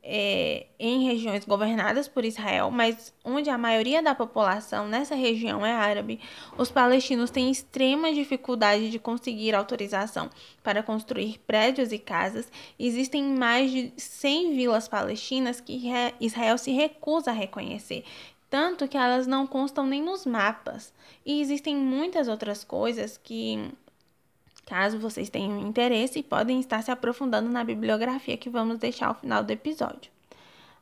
é, 0.00 0.66
em 0.78 1.04
regiões 1.04 1.44
governadas 1.44 2.06
por 2.06 2.24
Israel, 2.24 2.70
mas 2.70 3.12
onde 3.24 3.50
a 3.50 3.58
maioria 3.58 4.00
da 4.00 4.14
população 4.14 4.86
nessa 4.86 5.16
região 5.16 5.66
é 5.66 5.72
árabe, 5.72 6.20
os 6.56 6.70
palestinos 6.70 7.30
têm 7.30 7.50
extrema 7.50 8.14
dificuldade 8.14 8.88
de 8.88 9.00
conseguir 9.00 9.52
autorização 9.52 10.30
para 10.62 10.80
construir 10.80 11.40
prédios 11.44 11.90
e 11.90 11.98
casas. 11.98 12.48
Existem 12.78 13.24
mais 13.24 13.72
de 13.72 13.92
100 13.96 14.54
vilas 14.54 14.86
palestinas 14.86 15.60
que 15.60 15.90
Israel 16.20 16.56
se 16.56 16.70
recusa 16.70 17.32
a 17.32 17.34
reconhecer, 17.34 18.04
tanto 18.48 18.86
que 18.86 18.96
elas 18.96 19.26
não 19.26 19.44
constam 19.44 19.88
nem 19.88 20.00
nos 20.00 20.24
mapas. 20.24 20.94
E 21.26 21.40
existem 21.40 21.74
muitas 21.74 22.28
outras 22.28 22.62
coisas 22.62 23.18
que 23.18 23.72
Caso 24.68 24.98
vocês 24.98 25.30
tenham 25.30 25.58
interesse, 25.60 26.22
podem 26.22 26.60
estar 26.60 26.82
se 26.82 26.90
aprofundando 26.90 27.48
na 27.48 27.64
bibliografia 27.64 28.36
que 28.36 28.50
vamos 28.50 28.76
deixar 28.76 29.06
ao 29.06 29.14
final 29.14 29.42
do 29.42 29.50
episódio. 29.50 30.12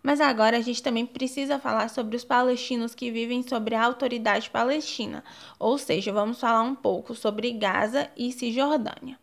Mas 0.03 0.21
agora 0.21 0.57
a 0.57 0.61
gente 0.61 0.83
também 0.83 1.07
precisa 1.07 1.57
falar 1.61 1.89
sobre 1.89 2.17
os 2.17 2.25
palestinos 2.25 2.97
que 2.97 3.13
vivem 3.13 3.45
sobre 3.45 3.77
a 3.77 3.85
autoridade 3.85 4.51
palestina, 4.51 5.23
ou 5.57 5.79
seja, 5.79 6.13
vamos 6.13 6.41
falar 6.41 6.63
um 6.63 6.75
pouco 6.75 7.15
sobre 7.15 7.53
Gaza 7.53 8.11
e 8.17 8.33
Cisjordânia. 8.33 9.17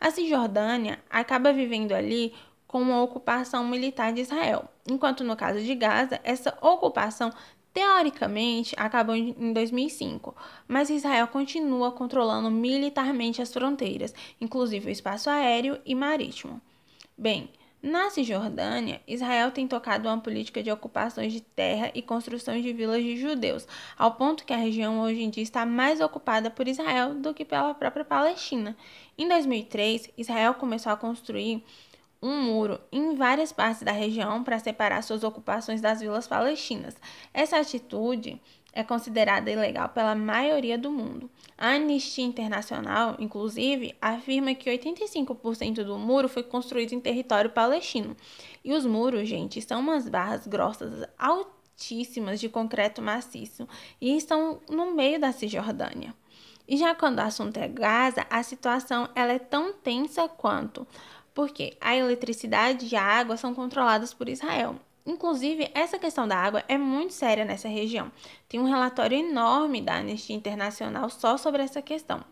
A 0.00 0.10
Cisjordânia 0.10 0.98
acaba 1.10 1.52
vivendo 1.52 1.92
ali 1.92 2.32
com 2.66 2.80
uma 2.80 3.02
ocupação 3.02 3.68
militar 3.68 4.14
de 4.14 4.22
Israel, 4.22 4.64
enquanto 4.88 5.24
no 5.24 5.36
caso 5.36 5.60
de 5.60 5.74
Gaza, 5.74 6.18
essa 6.24 6.56
ocupação 6.62 7.30
teoricamente 7.76 8.74
acabou 8.78 9.14
em 9.14 9.52
2005, 9.52 10.34
mas 10.66 10.88
Israel 10.88 11.28
continua 11.28 11.92
controlando 11.92 12.50
militarmente 12.50 13.42
as 13.42 13.52
fronteiras, 13.52 14.14
inclusive 14.40 14.88
o 14.88 14.90
espaço 14.90 15.28
aéreo 15.28 15.78
e 15.84 15.94
marítimo. 15.94 16.58
Bem, 17.18 17.50
na 17.82 18.08
Cisjordânia, 18.08 19.02
Israel 19.06 19.50
tem 19.50 19.68
tocado 19.68 20.08
uma 20.08 20.18
política 20.18 20.62
de 20.62 20.70
ocupações 20.70 21.34
de 21.34 21.42
terra 21.42 21.90
e 21.94 22.00
construção 22.00 22.58
de 22.58 22.72
vilas 22.72 23.02
de 23.02 23.18
judeus, 23.18 23.68
ao 23.98 24.12
ponto 24.12 24.46
que 24.46 24.54
a 24.54 24.56
região 24.56 25.00
hoje 25.00 25.22
em 25.22 25.28
dia 25.28 25.42
está 25.42 25.66
mais 25.66 26.00
ocupada 26.00 26.50
por 26.50 26.66
Israel 26.66 27.14
do 27.14 27.34
que 27.34 27.44
pela 27.44 27.74
própria 27.74 28.06
Palestina. 28.06 28.74
Em 29.18 29.28
2003, 29.28 30.10
Israel 30.16 30.54
começou 30.54 30.90
a 30.90 30.96
construir 30.96 31.62
um 32.22 32.42
muro 32.42 32.80
em 32.90 33.14
várias 33.14 33.52
partes 33.52 33.82
da 33.82 33.92
região 33.92 34.42
para 34.42 34.58
separar 34.58 35.02
suas 35.02 35.22
ocupações 35.24 35.80
das 35.80 36.00
vilas 36.00 36.26
palestinas. 36.26 36.96
Essa 37.32 37.58
atitude 37.58 38.40
é 38.76 38.84
considerada 38.84 39.50
ilegal 39.50 39.88
pela 39.88 40.14
maioria 40.14 40.76
do 40.76 40.90
mundo. 40.90 41.30
A 41.56 41.70
Anistia 41.70 42.22
Internacional, 42.22 43.16
inclusive, 43.18 43.96
afirma 44.02 44.54
que 44.54 44.70
85% 44.70 45.82
do 45.82 45.98
muro 45.98 46.28
foi 46.28 46.42
construído 46.42 46.92
em 46.92 47.00
território 47.00 47.48
palestino. 47.48 48.14
E 48.62 48.74
os 48.74 48.84
muros, 48.84 49.26
gente, 49.26 49.62
são 49.62 49.80
umas 49.80 50.06
barras 50.06 50.46
grossas 50.46 51.08
altíssimas 51.18 52.38
de 52.38 52.50
concreto 52.50 53.00
maciço 53.00 53.66
e 53.98 54.14
estão 54.14 54.60
no 54.68 54.94
meio 54.94 55.18
da 55.18 55.32
Cisjordânia. 55.32 56.14
E 56.68 56.76
já 56.76 56.94
quando 56.94 57.18
o 57.18 57.22
assunto 57.22 57.56
é 57.58 57.68
Gaza, 57.68 58.26
a 58.28 58.42
situação 58.42 59.08
ela 59.14 59.32
é 59.32 59.38
tão 59.38 59.72
tensa 59.72 60.28
quanto 60.28 60.86
porque 61.36 61.76
a 61.82 61.94
eletricidade 61.94 62.88
e 62.90 62.96
a 62.96 63.02
água 63.02 63.36
são 63.36 63.54
controladas 63.54 64.14
por 64.14 64.26
Israel. 64.26 64.76
Inclusive, 65.04 65.70
essa 65.74 65.98
questão 65.98 66.26
da 66.26 66.34
água 66.34 66.64
é 66.66 66.78
muito 66.78 67.12
séria 67.12 67.44
nessa 67.44 67.68
região. 67.68 68.10
Tem 68.48 68.58
um 68.58 68.64
relatório 68.64 69.18
enorme 69.18 69.82
da 69.82 69.96
Anistia 69.96 70.34
Internacional 70.34 71.10
só 71.10 71.36
sobre 71.36 71.62
essa 71.62 71.82
questão. 71.82 72.24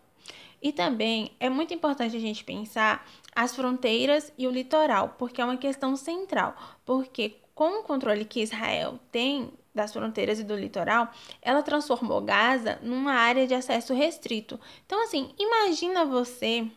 E 0.59 0.73
também 0.73 1.31
é 1.39 1.49
muito 1.49 1.71
importante 1.71 2.17
a 2.17 2.19
gente 2.19 2.43
pensar 2.43 3.07
as 3.35 3.55
fronteiras 3.55 4.33
e 4.39 4.47
o 4.47 4.51
litoral, 4.51 5.13
porque 5.19 5.39
é 5.39 5.45
uma 5.45 5.55
questão 5.55 5.95
central. 5.95 6.55
Porque 6.83 7.35
com 7.53 7.81
o 7.81 7.83
controle 7.83 8.25
que 8.25 8.41
Israel 8.41 8.99
tem 9.11 9.53
das 9.73 9.93
fronteiras 9.93 10.39
e 10.39 10.43
do 10.43 10.55
litoral, 10.55 11.11
ela 11.43 11.61
transformou 11.61 12.21
Gaza 12.21 12.79
numa 12.81 13.13
área 13.13 13.45
de 13.45 13.53
acesso 13.53 13.93
restrito. 13.93 14.59
Então, 14.83 15.03
assim, 15.03 15.29
imagina 15.37 16.05
você 16.05 16.67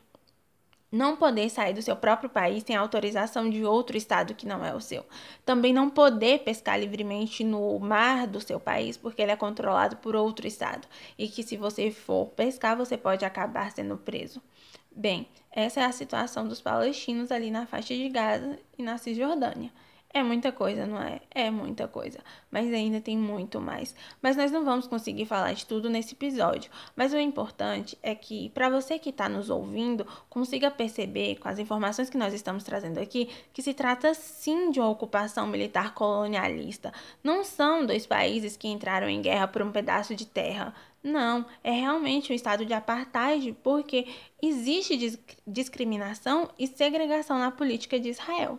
não 0.90 1.16
poder 1.16 1.50
sair 1.50 1.74
do 1.74 1.82
seu 1.82 1.94
próprio 1.94 2.30
país 2.30 2.64
sem 2.66 2.74
autorização 2.74 3.48
de 3.48 3.64
outro 3.64 3.96
estado 3.96 4.34
que 4.34 4.46
não 4.46 4.64
é 4.64 4.74
o 4.74 4.80
seu. 4.80 5.04
Também 5.44 5.72
não 5.72 5.90
poder 5.90 6.40
pescar 6.40 6.80
livremente 6.80 7.44
no 7.44 7.78
mar 7.78 8.26
do 8.26 8.40
seu 8.40 8.58
país, 8.58 8.96
porque 8.96 9.20
ele 9.20 9.32
é 9.32 9.36
controlado 9.36 9.96
por 9.96 10.16
outro 10.16 10.46
estado. 10.46 10.88
E 11.18 11.28
que 11.28 11.42
se 11.42 11.56
você 11.56 11.90
for 11.90 12.26
pescar, 12.28 12.76
você 12.76 12.96
pode 12.96 13.24
acabar 13.24 13.70
sendo 13.70 13.96
preso. 13.96 14.42
Bem, 14.90 15.28
essa 15.52 15.80
é 15.80 15.84
a 15.84 15.92
situação 15.92 16.48
dos 16.48 16.60
palestinos 16.60 17.30
ali 17.30 17.50
na 17.50 17.66
faixa 17.66 17.94
de 17.94 18.08
Gaza 18.08 18.58
e 18.76 18.82
na 18.82 18.98
Cisjordânia. 18.98 19.70
É 20.12 20.22
muita 20.22 20.50
coisa, 20.50 20.86
não 20.86 21.00
é? 21.02 21.20
É 21.30 21.50
muita 21.50 21.86
coisa. 21.86 22.18
Mas 22.50 22.72
ainda 22.72 22.98
tem 22.98 23.16
muito 23.16 23.60
mais. 23.60 23.94
Mas 24.22 24.36
nós 24.36 24.50
não 24.50 24.64
vamos 24.64 24.86
conseguir 24.86 25.26
falar 25.26 25.52
de 25.52 25.66
tudo 25.66 25.90
nesse 25.90 26.14
episódio. 26.14 26.70
Mas 26.96 27.12
o 27.12 27.18
importante 27.18 27.96
é 28.02 28.14
que, 28.14 28.48
para 28.50 28.70
você 28.70 28.98
que 28.98 29.10
está 29.10 29.28
nos 29.28 29.50
ouvindo, 29.50 30.06
consiga 30.30 30.70
perceber, 30.70 31.36
com 31.36 31.48
as 31.48 31.58
informações 31.58 32.08
que 32.08 32.16
nós 32.16 32.32
estamos 32.32 32.64
trazendo 32.64 32.98
aqui, 32.98 33.28
que 33.52 33.60
se 33.60 33.74
trata 33.74 34.14
sim 34.14 34.70
de 34.70 34.80
uma 34.80 34.88
ocupação 34.88 35.46
militar 35.46 35.92
colonialista. 35.92 36.90
Não 37.22 37.44
são 37.44 37.84
dois 37.84 38.06
países 38.06 38.56
que 38.56 38.66
entraram 38.66 39.10
em 39.10 39.20
guerra 39.20 39.46
por 39.46 39.60
um 39.60 39.70
pedaço 39.70 40.14
de 40.14 40.26
terra. 40.26 40.74
Não, 41.02 41.44
é 41.62 41.70
realmente 41.70 42.32
um 42.32 42.34
estado 42.34 42.64
de 42.64 42.72
apartheid 42.72 43.52
porque 43.62 44.06
existe 44.42 45.20
discriminação 45.46 46.48
e 46.58 46.66
segregação 46.66 47.38
na 47.38 47.50
política 47.50 48.00
de 48.00 48.08
Israel. 48.08 48.58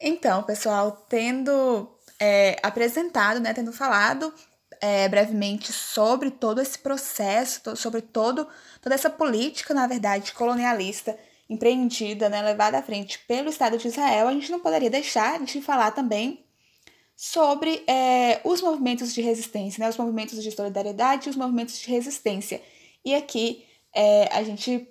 Então, 0.00 0.42
pessoal, 0.42 0.92
tendo 1.08 1.88
é, 2.20 2.56
apresentado, 2.62 3.40
né, 3.40 3.52
tendo 3.52 3.72
falado 3.72 4.32
é, 4.80 5.08
brevemente 5.08 5.72
sobre 5.72 6.30
todo 6.30 6.60
esse 6.60 6.78
processo, 6.78 7.76
sobre 7.76 8.00
todo, 8.00 8.46
toda 8.80 8.94
essa 8.94 9.10
política, 9.10 9.74
na 9.74 9.86
verdade, 9.86 10.32
colonialista 10.32 11.18
empreendida, 11.48 12.28
né, 12.28 12.42
levada 12.42 12.78
à 12.78 12.82
frente 12.82 13.18
pelo 13.26 13.48
Estado 13.48 13.78
de 13.78 13.88
Israel, 13.88 14.28
a 14.28 14.32
gente 14.32 14.50
não 14.50 14.60
poderia 14.60 14.90
deixar 14.90 15.42
de 15.42 15.60
falar 15.62 15.92
também 15.92 16.44
sobre 17.16 17.82
é, 17.88 18.40
os 18.44 18.60
movimentos 18.60 19.12
de 19.12 19.20
resistência, 19.22 19.82
né, 19.82 19.88
os 19.88 19.96
movimentos 19.96 20.40
de 20.40 20.52
solidariedade 20.52 21.26
e 21.26 21.30
os 21.30 21.36
movimentos 21.36 21.80
de 21.80 21.90
resistência. 21.90 22.62
E 23.04 23.14
aqui 23.14 23.64
é, 23.94 24.28
a 24.32 24.42
gente 24.44 24.86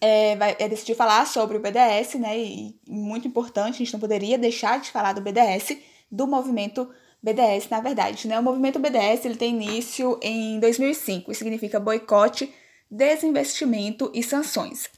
é, 0.00 0.36
vai, 0.36 0.56
é, 0.58 0.68
decidiu 0.68 0.94
falar 0.94 1.26
sobre 1.26 1.56
o 1.56 1.60
BDS, 1.60 2.14
né? 2.14 2.38
E 2.38 2.80
muito 2.88 3.28
importante, 3.28 3.76
a 3.76 3.78
gente 3.78 3.92
não 3.92 4.00
poderia 4.00 4.38
deixar 4.38 4.80
de 4.80 4.90
falar 4.90 5.12
do 5.12 5.20
BDS, 5.20 5.76
do 6.10 6.26
movimento 6.26 6.90
BDS, 7.22 7.68
na 7.70 7.80
verdade, 7.80 8.26
né? 8.26 8.38
O 8.38 8.42
movimento 8.42 8.78
BDS 8.78 9.24
ele 9.24 9.36
tem 9.36 9.54
início 9.54 10.18
em 10.22 10.58
2005 10.58 11.30
e 11.30 11.34
significa 11.34 11.78
boicote, 11.78 12.52
desinvestimento 12.90 14.10
e 14.14 14.22
sanções. 14.22 14.90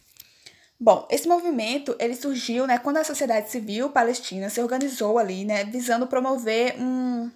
Bom, 0.79 1.07
esse 1.11 1.29
movimento 1.29 1.95
ele 2.01 2.17
surgiu, 2.17 2.67
né, 2.67 2.79
quando 2.79 2.97
a 2.97 3.05
sociedade 3.05 3.49
civil 3.51 3.91
palestina 3.91 4.51
se 4.51 4.61
organizou 4.61 5.19
ali, 5.19 5.45
né, 5.45 5.65
visando 5.65 6.07
promover 6.07 6.75
um, 6.79 7.31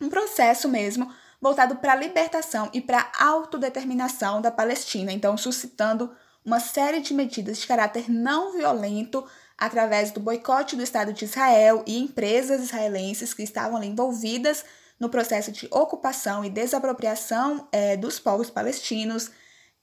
um 0.00 0.08
processo 0.08 0.68
mesmo 0.68 1.12
voltado 1.40 1.76
para 1.76 1.92
a 1.92 1.96
libertação 1.96 2.70
e 2.72 2.80
para 2.80 3.10
a 3.18 3.26
autodeterminação 3.26 4.40
da 4.40 4.50
Palestina, 4.50 5.12
então 5.12 5.36
suscitando 5.36 6.10
uma 6.46 6.60
série 6.60 7.00
de 7.00 7.12
medidas 7.12 7.58
de 7.58 7.66
caráter 7.66 8.08
não 8.08 8.52
violento 8.52 9.26
através 9.58 10.12
do 10.12 10.20
boicote 10.20 10.76
do 10.76 10.82
Estado 10.82 11.12
de 11.12 11.24
Israel 11.24 11.82
e 11.84 11.98
empresas 11.98 12.62
israelenses 12.62 13.34
que 13.34 13.42
estavam 13.42 13.76
ali 13.76 13.88
envolvidas 13.88 14.64
no 15.00 15.08
processo 15.08 15.50
de 15.50 15.66
ocupação 15.72 16.44
e 16.44 16.50
desapropriação 16.50 17.66
é, 17.72 17.96
dos 17.96 18.20
povos 18.20 18.48
palestinos. 18.48 19.30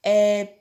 É, 0.02 0.54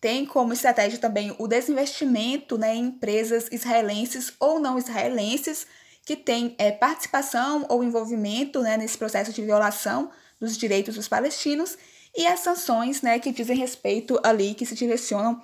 tem 0.00 0.24
como 0.24 0.54
estratégia 0.54 0.98
também 0.98 1.34
o 1.38 1.46
desinvestimento 1.46 2.56
né, 2.56 2.74
em 2.74 2.86
empresas 2.86 3.48
israelenses 3.52 4.32
ou 4.40 4.58
não 4.58 4.78
israelenses 4.78 5.66
que 6.06 6.16
têm 6.16 6.54
é, 6.56 6.70
participação 6.72 7.66
ou 7.68 7.84
envolvimento 7.84 8.62
né, 8.62 8.78
nesse 8.78 8.96
processo 8.96 9.30
de 9.30 9.42
violação 9.42 10.10
dos 10.40 10.56
direitos 10.56 10.94
dos 10.94 11.06
palestinos 11.06 11.76
e 12.16 12.26
as 12.26 12.40
sanções 12.40 13.02
né, 13.02 13.18
que 13.18 13.32
dizem 13.32 13.56
respeito 13.56 14.18
ali, 14.22 14.54
que 14.54 14.66
se 14.66 14.74
direcionam 14.74 15.40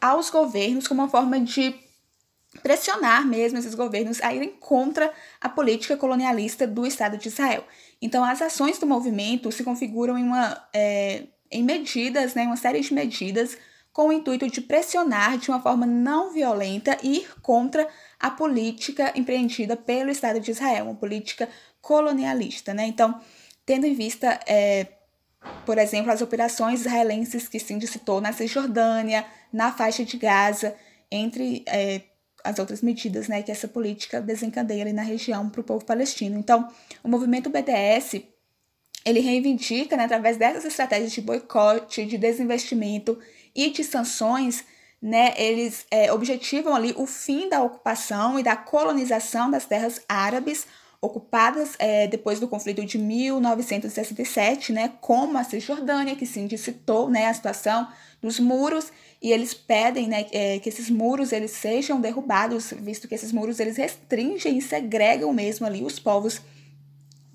aos 0.00 0.30
governos 0.30 0.86
como 0.86 1.02
uma 1.02 1.08
forma 1.08 1.40
de 1.40 1.74
pressionar 2.62 3.26
mesmo 3.26 3.58
esses 3.58 3.74
governos 3.74 4.20
a 4.22 4.34
irem 4.34 4.50
contra 4.50 5.12
a 5.40 5.48
política 5.48 5.96
colonialista 5.96 6.66
do 6.66 6.86
Estado 6.86 7.16
de 7.18 7.28
Israel. 7.28 7.64
Então, 8.00 8.24
as 8.24 8.40
ações 8.40 8.78
do 8.78 8.86
movimento 8.86 9.52
se 9.52 9.62
configuram 9.62 10.16
em, 10.16 10.24
uma, 10.24 10.68
é, 10.72 11.24
em 11.50 11.62
medidas, 11.62 12.34
né, 12.34 12.44
uma 12.44 12.56
série 12.56 12.80
de 12.80 12.92
medidas 12.92 13.56
com 13.92 14.08
o 14.08 14.12
intuito 14.12 14.46
de 14.50 14.60
pressionar 14.60 15.38
de 15.38 15.50
uma 15.50 15.60
forma 15.60 15.86
não 15.86 16.30
violenta 16.30 16.98
e 17.02 17.18
ir 17.18 17.40
contra 17.40 17.88
a 18.20 18.30
política 18.30 19.10
empreendida 19.14 19.74
pelo 19.74 20.10
Estado 20.10 20.38
de 20.38 20.50
Israel, 20.50 20.86
uma 20.86 20.94
política 20.94 21.48
colonialista. 21.80 22.74
Né? 22.74 22.86
Então, 22.86 23.18
tendo 23.64 23.86
em 23.86 23.94
vista 23.94 24.38
é, 24.46 24.86
por 25.66 25.76
exemplo, 25.76 26.12
as 26.12 26.22
operações 26.22 26.80
israelenses 26.80 27.48
que 27.48 27.58
Cindy 27.58 27.86
citou 27.86 28.20
na 28.20 28.32
Cisjordânia, 28.32 29.26
na 29.52 29.72
faixa 29.72 30.04
de 30.04 30.16
Gaza, 30.16 30.74
entre 31.10 31.64
é, 31.66 32.02
as 32.44 32.58
outras 32.58 32.80
medidas 32.80 33.26
né, 33.26 33.42
que 33.42 33.50
essa 33.50 33.66
política 33.66 34.20
desencadeia 34.20 34.82
ali 34.82 34.92
na 34.92 35.02
região 35.02 35.50
para 35.50 35.60
o 35.60 35.64
povo 35.64 35.84
palestino. 35.84 36.38
Então, 36.38 36.68
o 37.02 37.08
movimento 37.08 37.50
BDS 37.50 38.22
ele 39.04 39.20
reivindica, 39.20 39.96
né, 39.96 40.04
através 40.04 40.36
dessas 40.36 40.64
estratégias 40.64 41.12
de 41.12 41.20
boicote, 41.20 42.04
de 42.04 42.16
desinvestimento 42.16 43.18
e 43.54 43.70
de 43.70 43.84
sanções, 43.84 44.64
né, 45.00 45.34
eles 45.36 45.86
é, 45.90 46.12
objetivam 46.12 46.74
ali 46.74 46.94
o 46.96 47.06
fim 47.06 47.48
da 47.48 47.62
ocupação 47.62 48.38
e 48.38 48.42
da 48.42 48.56
colonização 48.56 49.50
das 49.50 49.64
terras 49.64 50.00
árabes, 50.08 50.66
ocupadas 51.00 51.74
é, 51.78 52.06
depois 52.06 52.40
do 52.40 52.48
conflito 52.48 52.84
de 52.84 52.98
1967, 52.98 54.72
né, 54.72 54.92
como 55.00 55.36
a 55.38 55.44
Cisjordânia, 55.44 56.16
que 56.16 56.26
Cindy 56.26 56.56
citou, 56.56 57.08
né, 57.10 57.26
a 57.26 57.34
situação 57.34 57.88
dos 58.20 58.40
muros, 58.40 58.90
e 59.20 59.32
eles 59.32 59.54
pedem 59.54 60.08
né, 60.08 60.26
é, 60.32 60.58
que 60.58 60.68
esses 60.68 60.90
muros 60.90 61.32
eles 61.32 61.52
sejam 61.52 62.00
derrubados, 62.00 62.72
visto 62.78 63.06
que 63.06 63.14
esses 63.14 63.32
muros 63.32 63.60
eles 63.60 63.76
restringem 63.76 64.58
e 64.58 64.62
segregam 64.62 65.32
mesmo 65.32 65.66
ali 65.66 65.84
os 65.84 65.98
povos 65.98 66.40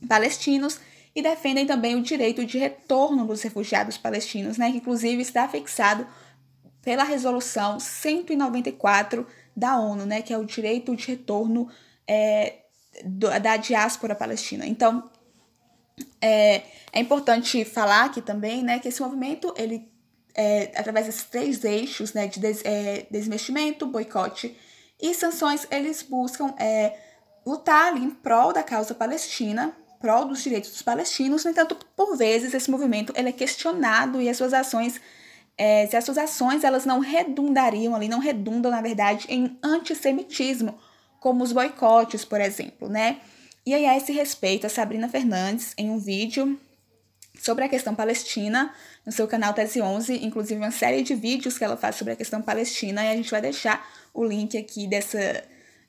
palestinos, 0.08 0.80
e 1.13 1.21
defendem 1.21 1.65
também 1.65 1.95
o 1.95 2.02
direito 2.02 2.45
de 2.45 2.58
retorno 2.58 3.26
dos 3.26 3.41
refugiados 3.41 3.97
palestinos, 3.97 4.58
né, 4.58 4.71
que 4.71 4.78
inclusive 4.78 5.21
está 5.21 5.47
fixado 5.47 6.08
pela 6.82 7.04
resolução 7.04 7.80
194 7.80 9.28
da 9.56 9.78
ONU, 9.78 10.06
né, 10.06 10.21
que 10.21 10.34
é 10.34 10.38
o 10.38 10.45
direito 10.45 10.95
de 10.95 11.08
retorno 11.08 11.69
é, 12.08 12.56
da 13.04 13.58
diáspora 13.58 14.15
palestina. 14.15 14.65
Então, 14.65 15.10
é, 16.21 16.63
é 16.91 16.99
importante 16.99 17.63
falar 17.63 18.06
aqui 18.06 18.21
também, 18.21 18.63
né, 18.63 18.80
que 18.80 18.88
esse 18.88 19.01
movimento, 19.01 19.54
ele, 19.58 19.89
é, 20.36 20.71
através 20.75 21.06
desses 21.06 21.23
três 21.23 21.63
eixos, 21.63 22.13
né, 22.13 22.27
de 22.27 22.39
des, 22.39 22.62
é, 22.63 23.06
boicote 23.86 24.56
e 25.01 25.13
sanções, 25.13 25.65
eles 25.71 26.01
buscam 26.04 26.54
é, 26.60 26.97
lutar 27.45 27.88
ali 27.88 28.04
em 28.04 28.10
prol 28.10 28.54
da 28.54 28.63
causa 28.63 28.93
palestina, 28.93 29.75
prol 29.99 30.25
dos 30.25 30.43
direitos 30.43 30.71
dos 30.71 30.82
palestinos. 30.82 31.43
No 31.43 31.51
entanto, 31.51 31.75
por 31.95 32.17
vezes, 32.17 32.54
esse 32.54 32.69
movimento 32.69 33.13
ele 33.15 33.30
é 33.30 33.32
questionado 33.32 34.21
e 34.21 34.30
as 34.30 34.38
suas 34.38 34.54
ações 34.54 34.99
é, 35.58 35.86
se 35.86 35.95
as 35.95 36.04
suas 36.04 36.17
ações 36.17 36.63
elas 36.63 36.86
não 36.86 36.99
redundariam 36.99 37.93
ali, 37.95 38.08
não 38.08 38.19
redundam, 38.19 38.71
na 38.71 38.82
verdade, 38.82 39.27
em 39.30 39.60
antissemitismo 39.62 40.80
como 41.21 41.43
os 41.43 41.53
boicotes, 41.53 42.25
por 42.25 42.41
exemplo, 42.41 42.89
né? 42.89 43.21
E 43.63 43.75
aí, 43.75 43.86
a 43.86 43.95
esse 43.95 44.12
respeito, 44.12 44.65
a 44.65 44.69
Sabrina 44.69 45.07
Fernandes, 45.07 45.73
em 45.77 45.91
um 45.91 45.99
vídeo 45.99 46.60
sobre 47.39 47.63
a 47.63 47.69
questão 47.69 47.93
palestina, 47.93 48.73
no 49.05 49.12
seu 49.12 49.27
canal 49.27 49.53
Tese 49.53 49.79
11, 49.81 50.25
inclusive 50.25 50.60
uma 50.60 50.71
série 50.71 51.03
de 51.03 51.13
vídeos 51.13 51.60
que 51.60 51.63
ela 51.63 51.77
faz 51.77 51.95
sobre 51.95 52.13
a 52.13 52.15
questão 52.15 52.41
palestina, 52.41 53.05
e 53.05 53.10
a 53.10 53.15
gente 53.15 53.29
vai 53.29 53.39
deixar 53.39 53.88
o 54.15 54.25
link 54.25 54.57
aqui 54.57 54.88
dessa, 54.88 55.43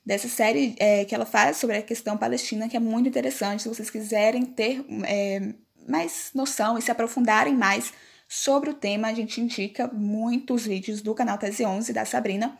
dessa 0.05 0.29
série 0.29 0.75
é, 0.77 1.03
que 1.03 1.15
ela 1.15 1.25
faz 1.25 1.57
sobre 1.57 1.77
a 1.77 1.81
questão 1.81 2.15
palestina, 2.15 2.69
que 2.69 2.77
é 2.77 2.79
muito 2.79 3.09
interessante, 3.09 3.63
se 3.63 3.69
vocês 3.69 3.89
quiserem 3.89 4.45
ter 4.45 4.85
é, 5.03 5.53
mais 5.87 6.29
noção 6.35 6.77
e 6.77 6.81
se 6.81 6.91
aprofundarem 6.91 7.55
mais 7.55 7.91
sobre 8.29 8.69
o 8.69 8.73
tema, 8.75 9.07
a 9.07 9.13
gente 9.15 9.41
indica 9.41 9.87
muitos 9.87 10.67
vídeos 10.67 11.01
do 11.01 11.15
canal 11.15 11.39
Tese 11.39 11.65
11 11.65 11.91
da 11.91 12.05
Sabrina, 12.05 12.55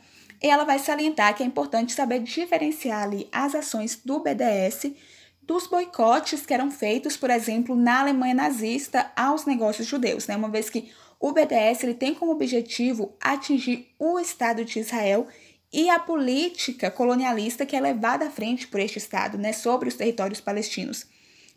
ela 0.49 0.63
vai 0.63 0.79
salientar 0.79 1.36
que 1.36 1.43
é 1.43 1.45
importante 1.45 1.93
saber 1.93 2.19
diferenciar 2.19 3.03
ali 3.03 3.27
as 3.32 3.56
ações 3.56 3.99
do 4.03 4.19
BDS 4.19 4.91
dos 5.41 5.67
boicotes 5.67 6.45
que 6.45 6.53
eram 6.53 6.71
feitos, 6.71 7.17
por 7.17 7.29
exemplo, 7.29 7.75
na 7.75 8.01
Alemanha 8.01 8.34
nazista 8.34 9.12
aos 9.15 9.45
negócios 9.45 9.88
judeus, 9.88 10.27
né? 10.27 10.36
Uma 10.36 10.49
vez 10.49 10.69
que 10.69 10.91
o 11.19 11.32
BDS 11.32 11.84
ele 11.84 11.93
tem 11.93 12.13
como 12.13 12.32
objetivo 12.32 13.15
atingir 13.21 13.93
o 13.99 14.19
Estado 14.19 14.65
de 14.65 14.79
Israel 14.79 15.27
e 15.71 15.89
a 15.89 15.97
política 15.99 16.91
colonialista 16.91 17.65
que 17.65 17.75
é 17.75 17.82
levada 17.82 18.27
à 18.27 18.29
frente 18.29 18.67
por 18.67 18.79
este 18.79 18.99
Estado, 18.99 19.38
né, 19.38 19.53
sobre 19.53 19.89
os 19.89 19.95
territórios 19.95 20.39
palestinos. 20.39 21.08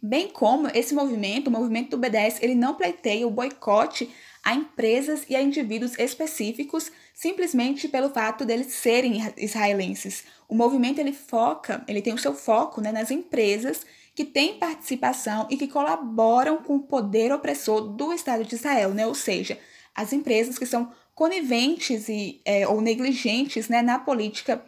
Bem 0.03 0.29
como 0.29 0.69
esse 0.75 0.95
movimento, 0.95 1.49
o 1.49 1.51
movimento 1.51 1.91
do 1.91 1.99
BDS, 1.99 2.43
ele 2.43 2.55
não 2.55 2.75
pleiteia 2.75 3.27
o 3.27 3.31
boicote 3.31 4.09
a 4.43 4.55
empresas 4.55 5.25
e 5.29 5.35
a 5.35 5.43
indivíduos 5.43 5.99
específicos 5.99 6.91
simplesmente 7.17 7.89
pelo 7.89 8.11
fato 8.11 8.45
deles 8.45 8.75
serem 8.75 9.23
israelenses. 9.39 10.25
O 10.47 10.55
movimento 10.55 10.99
ele 10.99 11.15
foca, 11.15 11.83
ele 11.89 12.03
tem 12.03 12.13
o 12.13 12.19
seu 12.19 12.35
foco 12.35 12.83
né, 12.83 12.93
nas 12.93 13.11
empresas 13.11 13.87
que 14.15 14.23
têm 14.23 14.59
participação 14.59 15.49
e 15.51 15.57
que 15.57 15.67
colaboram 15.67 16.59
com 16.59 16.77
o 16.77 16.83
poder 16.83 17.33
opressor 17.33 17.89
do 17.89 18.13
Estado 18.13 18.45
de 18.45 18.55
Israel, 18.55 18.93
né? 18.93 19.07
ou 19.07 19.15
seja, 19.15 19.59
as 19.95 20.13
empresas 20.13 20.59
que 20.59 20.67
são 20.67 20.93
coniventes 21.15 22.07
e, 22.11 22.43
é, 22.45 22.69
ou 22.69 22.83
negligentes 22.83 23.69
né, 23.69 23.81
na 23.81 23.99
política 23.99 24.63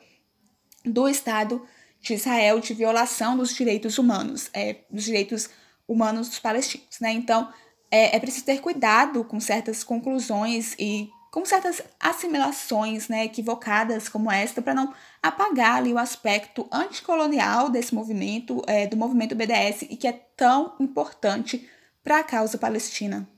do 0.83 1.07
Estado 1.07 1.63
de 2.01 2.15
Israel 2.15 2.61
de 2.61 2.73
violação 2.73 3.37
dos 3.37 3.55
direitos 3.55 3.99
humanos, 3.99 4.49
é, 4.55 4.77
dos 4.91 5.05
direitos 5.05 5.51
humanos 5.87 6.31
dos 6.31 6.39
palestinos. 6.39 6.99
Né? 6.99 7.13
Então, 7.13 7.53
é, 7.91 8.17
é 8.17 8.19
preciso 8.19 8.47
ter 8.47 8.63
cuidado 8.63 9.23
com 9.23 9.39
certas 9.39 9.85
conclusões 9.85 10.75
e 10.79 11.11
com 11.31 11.45
certas 11.45 11.83
assimilações 12.01 13.09
né, 13.09 13.25
equivocadas 13.25 14.09
como 14.09 14.31
esta, 14.31 14.63
para 14.63 14.75
não 14.75 14.93
apagar 15.23 15.77
ali 15.77 15.93
o 15.93 15.99
aspecto 15.99 16.67
anticolonial 16.73 17.69
desse 17.69 17.95
movimento, 17.95 18.63
é, 18.67 18.87
do 18.87 18.97
movimento 18.97 19.35
BDS, 19.35 19.83
e 19.83 19.97
que 19.97 20.09
é 20.09 20.13
tão 20.37 20.75
importante 20.81 21.69
para 22.03 22.21
a 22.21 22.25
causa 22.25 22.57
palestina. 22.57 23.29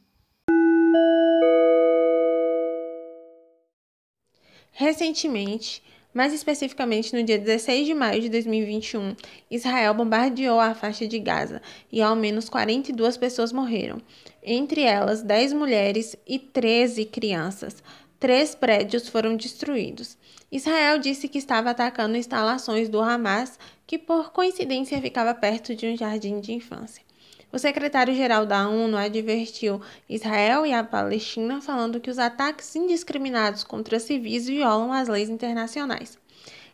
Recentemente, 4.72 5.82
mais 6.12 6.32
especificamente 6.32 7.14
no 7.14 7.22
dia 7.22 7.38
16 7.38 7.86
de 7.86 7.94
maio 7.94 8.20
de 8.20 8.28
2021, 8.28 9.14
Israel 9.50 9.94
bombardeou 9.94 10.58
a 10.58 10.74
faixa 10.74 11.06
de 11.06 11.18
Gaza 11.18 11.62
e 11.90 12.02
ao 12.02 12.16
menos 12.16 12.48
42 12.48 13.16
pessoas 13.16 13.52
morreram, 13.52 14.00
entre 14.42 14.82
elas 14.82 15.22
10 15.22 15.52
mulheres 15.52 16.16
e 16.26 16.38
13 16.38 17.04
crianças. 17.04 17.82
Três 18.18 18.54
prédios 18.54 19.08
foram 19.08 19.36
destruídos. 19.36 20.18
Israel 20.52 20.98
disse 20.98 21.28
que 21.28 21.38
estava 21.38 21.70
atacando 21.70 22.16
instalações 22.16 22.88
do 22.88 23.00
Hamas, 23.00 23.58
que 23.86 23.98
por 23.98 24.32
coincidência 24.32 25.00
ficava 25.00 25.32
perto 25.34 25.74
de 25.74 25.86
um 25.86 25.96
jardim 25.96 26.40
de 26.40 26.52
infância. 26.52 27.09
O 27.52 27.58
secretário-geral 27.58 28.46
da 28.46 28.68
ONU 28.68 28.96
advertiu 28.96 29.80
Israel 30.08 30.64
e 30.64 30.72
a 30.72 30.84
Palestina, 30.84 31.60
falando 31.60 32.00
que 32.00 32.10
os 32.10 32.18
ataques 32.18 32.76
indiscriminados 32.76 33.64
contra 33.64 33.98
civis 33.98 34.46
violam 34.46 34.92
as 34.92 35.08
leis 35.08 35.28
internacionais. 35.28 36.16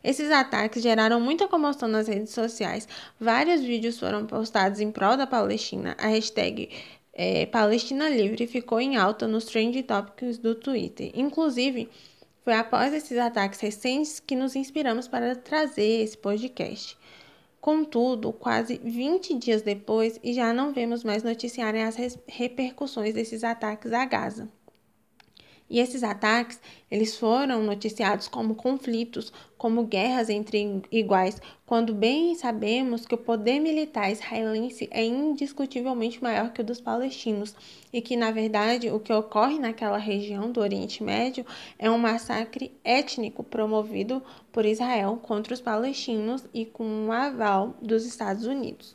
Esses 0.05 0.31
ataques 0.31 0.83
geraram 0.83 1.19
muita 1.19 1.49
comoção 1.49 1.89
nas 1.89 2.07
redes 2.07 2.33
sociais. 2.33 2.87
Vários 3.19 3.61
vídeos 3.62 3.99
foram 3.99 4.27
postados 4.27 4.79
em 4.79 4.93
prol 4.93 5.17
da 5.17 5.27
Palestina. 5.27 5.97
A 5.99 6.09
hashtag 6.09 6.71
é, 7.12 7.47
Palestina 7.47 8.09
Livre 8.09 8.47
ficou 8.47 8.79
em 8.79 8.97
alta 8.97 9.27
nos 9.27 9.47
trend 9.47 9.83
topics 9.83 10.37
do 10.39 10.55
Twitter. 10.55 11.11
Inclusive, 11.15 11.89
foi 12.45 12.53
após 12.53 12.93
esses 12.93 13.19
ataques 13.19 13.59
recentes 13.59 14.21
que 14.21 14.37
nos 14.37 14.55
inspiramos 14.55 15.09
para 15.09 15.35
trazer 15.35 16.03
esse 16.05 16.17
podcast. 16.17 16.97
Contudo, 17.66 18.33
quase 18.33 18.79
20 18.79 19.35
dias 19.35 19.61
depois, 19.61 20.20
e 20.22 20.33
já 20.33 20.52
não 20.52 20.72
vemos 20.72 21.02
mais 21.02 21.24
noticiarem 21.24 21.83
as 21.83 21.96
repercussões 22.29 23.12
desses 23.12 23.42
ataques 23.42 23.92
a 23.92 24.05
Gaza. 24.05 24.48
E 25.68 25.81
esses 25.81 26.05
ataques, 26.05 26.61
eles 26.90 27.16
foram 27.16 27.62
noticiados 27.62 28.29
como 28.29 28.55
conflitos, 28.55 29.33
como 29.59 29.85
guerras 29.85 30.29
entre 30.29 30.83
iguais, 30.92 31.40
quando 31.66 31.92
bem 31.92 32.35
sabemos 32.37 33.05
que 33.05 33.14
o 33.14 33.18
poder 33.18 33.59
militar 33.59 34.11
israelense 34.11 34.88
é 34.92 35.05
indiscutivelmente 35.05 36.22
maior 36.22 36.52
que 36.52 36.61
o 36.61 36.64
dos 36.64 36.81
palestinos 36.81 37.55
e 37.92 38.00
que, 38.00 38.16
na 38.16 38.31
verdade, 38.31 38.90
o 38.90 39.00
que 39.00 39.12
ocorre 39.12 39.59
naquela 39.59 39.98
região 39.98 40.52
do 40.52 40.61
Oriente 40.61 41.02
Médio 41.02 41.44
é 41.79 41.90
um 41.90 41.98
massacre 41.98 42.72
étnico 42.85 43.42
promovido 43.42 44.22
por 44.52 44.64
Israel 44.64 45.18
contra 45.20 45.52
os 45.52 45.61
palestinos 45.61 46.44
e 46.55 46.64
com 46.64 46.85
o 46.85 47.07
um 47.07 47.12
aval 47.12 47.74
dos 47.83 48.07
Estados 48.07 48.46
Unidos. 48.46 48.94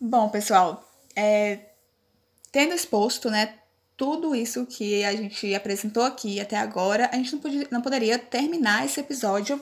Bom, 0.00 0.30
pessoal, 0.30 0.87
é, 1.18 1.70
tendo 2.52 2.72
exposto, 2.72 3.28
né, 3.28 3.58
tudo 3.96 4.36
isso 4.36 4.64
que 4.66 5.02
a 5.02 5.12
gente 5.16 5.52
apresentou 5.52 6.04
aqui 6.04 6.38
até 6.38 6.56
agora, 6.56 7.10
a 7.12 7.16
gente 7.16 7.32
não, 7.32 7.40
podia, 7.40 7.68
não 7.72 7.82
poderia 7.82 8.16
terminar 8.16 8.84
esse 8.84 9.00
episódio 9.00 9.60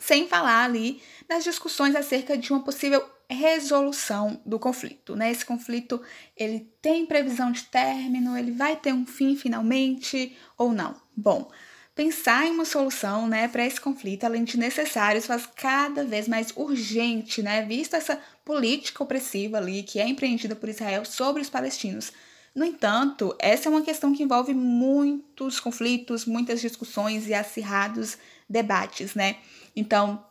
sem 0.00 0.26
falar 0.26 0.64
ali 0.64 1.02
das 1.28 1.44
discussões 1.44 1.94
acerca 1.94 2.38
de 2.38 2.50
uma 2.50 2.64
possível 2.64 3.04
resolução 3.28 4.40
do 4.44 4.58
conflito, 4.58 5.14
né? 5.14 5.30
Esse 5.30 5.44
conflito, 5.44 6.00
ele 6.36 6.60
tem 6.80 7.04
previsão 7.04 7.52
de 7.52 7.64
término, 7.64 8.36
ele 8.36 8.52
vai 8.52 8.76
ter 8.76 8.92
um 8.92 9.06
fim 9.06 9.36
finalmente 9.36 10.36
ou 10.56 10.72
não? 10.72 10.96
Bom, 11.14 11.50
Pensar 11.94 12.44
em 12.46 12.50
uma 12.50 12.64
solução 12.64 13.28
né, 13.28 13.46
para 13.46 13.64
esse 13.64 13.80
conflito, 13.80 14.24
além 14.24 14.42
de 14.42 14.58
necessário, 14.58 15.22
faz 15.22 15.46
cada 15.54 16.04
vez 16.04 16.26
mais 16.26 16.52
urgente, 16.56 17.40
né, 17.40 17.62
vista 17.62 17.96
essa 17.96 18.20
política 18.44 19.04
opressiva 19.04 19.58
ali 19.58 19.84
que 19.84 20.00
é 20.00 20.08
empreendida 20.08 20.56
por 20.56 20.68
Israel 20.68 21.04
sobre 21.04 21.40
os 21.40 21.48
palestinos. 21.48 22.10
No 22.52 22.64
entanto, 22.64 23.34
essa 23.38 23.68
é 23.68 23.70
uma 23.70 23.82
questão 23.82 24.12
que 24.12 24.24
envolve 24.24 24.52
muitos 24.52 25.60
conflitos, 25.60 26.24
muitas 26.24 26.60
discussões 26.60 27.28
e 27.28 27.34
acirrados 27.34 28.18
debates, 28.48 29.14
né? 29.14 29.36
Então, 29.74 30.24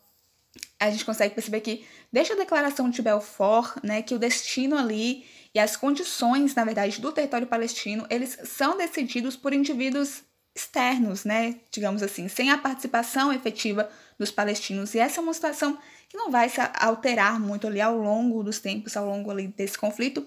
a 0.78 0.90
gente 0.92 1.06
consegue 1.06 1.34
perceber 1.34 1.62
que, 1.62 1.86
desde 2.12 2.34
a 2.34 2.38
declaração 2.38 2.90
de 2.90 3.02
Belfort, 3.02 3.78
né, 3.82 4.02
que 4.02 4.14
o 4.14 4.20
destino 4.20 4.78
ali 4.78 5.26
e 5.56 5.60
as 5.60 5.78
condições, 5.78 6.56
na 6.56 6.66
verdade, 6.66 7.00
do 7.00 7.12
território 7.12 7.48
palestino, 7.48 8.06
eles 8.10 8.38
são 8.44 8.78
decididos 8.78 9.38
por 9.38 9.54
indivíduos 9.54 10.24
externos, 10.56 11.26
né, 11.26 11.56
digamos 11.72 12.04
assim, 12.04 12.28
sem 12.28 12.52
a 12.52 12.58
participação 12.58 13.34
efetiva 13.34 13.90
dos 14.20 14.32
palestinos. 14.32 14.94
E 14.94 15.00
essa 15.00 15.20
é 15.20 15.24
uma 15.24 15.34
situação 15.34 15.78
que 16.08 16.18
não 16.18 16.30
vai 16.30 16.48
se 16.48 16.60
alterar 16.80 17.40
muito 17.40 17.66
ali 17.66 17.82
ao 17.82 17.98
longo 17.98 18.44
dos 18.44 18.60
tempos, 18.60 18.96
ao 18.96 19.06
longo 19.06 19.32
ali 19.32 19.48
desse 19.48 19.78
conflito, 19.78 20.26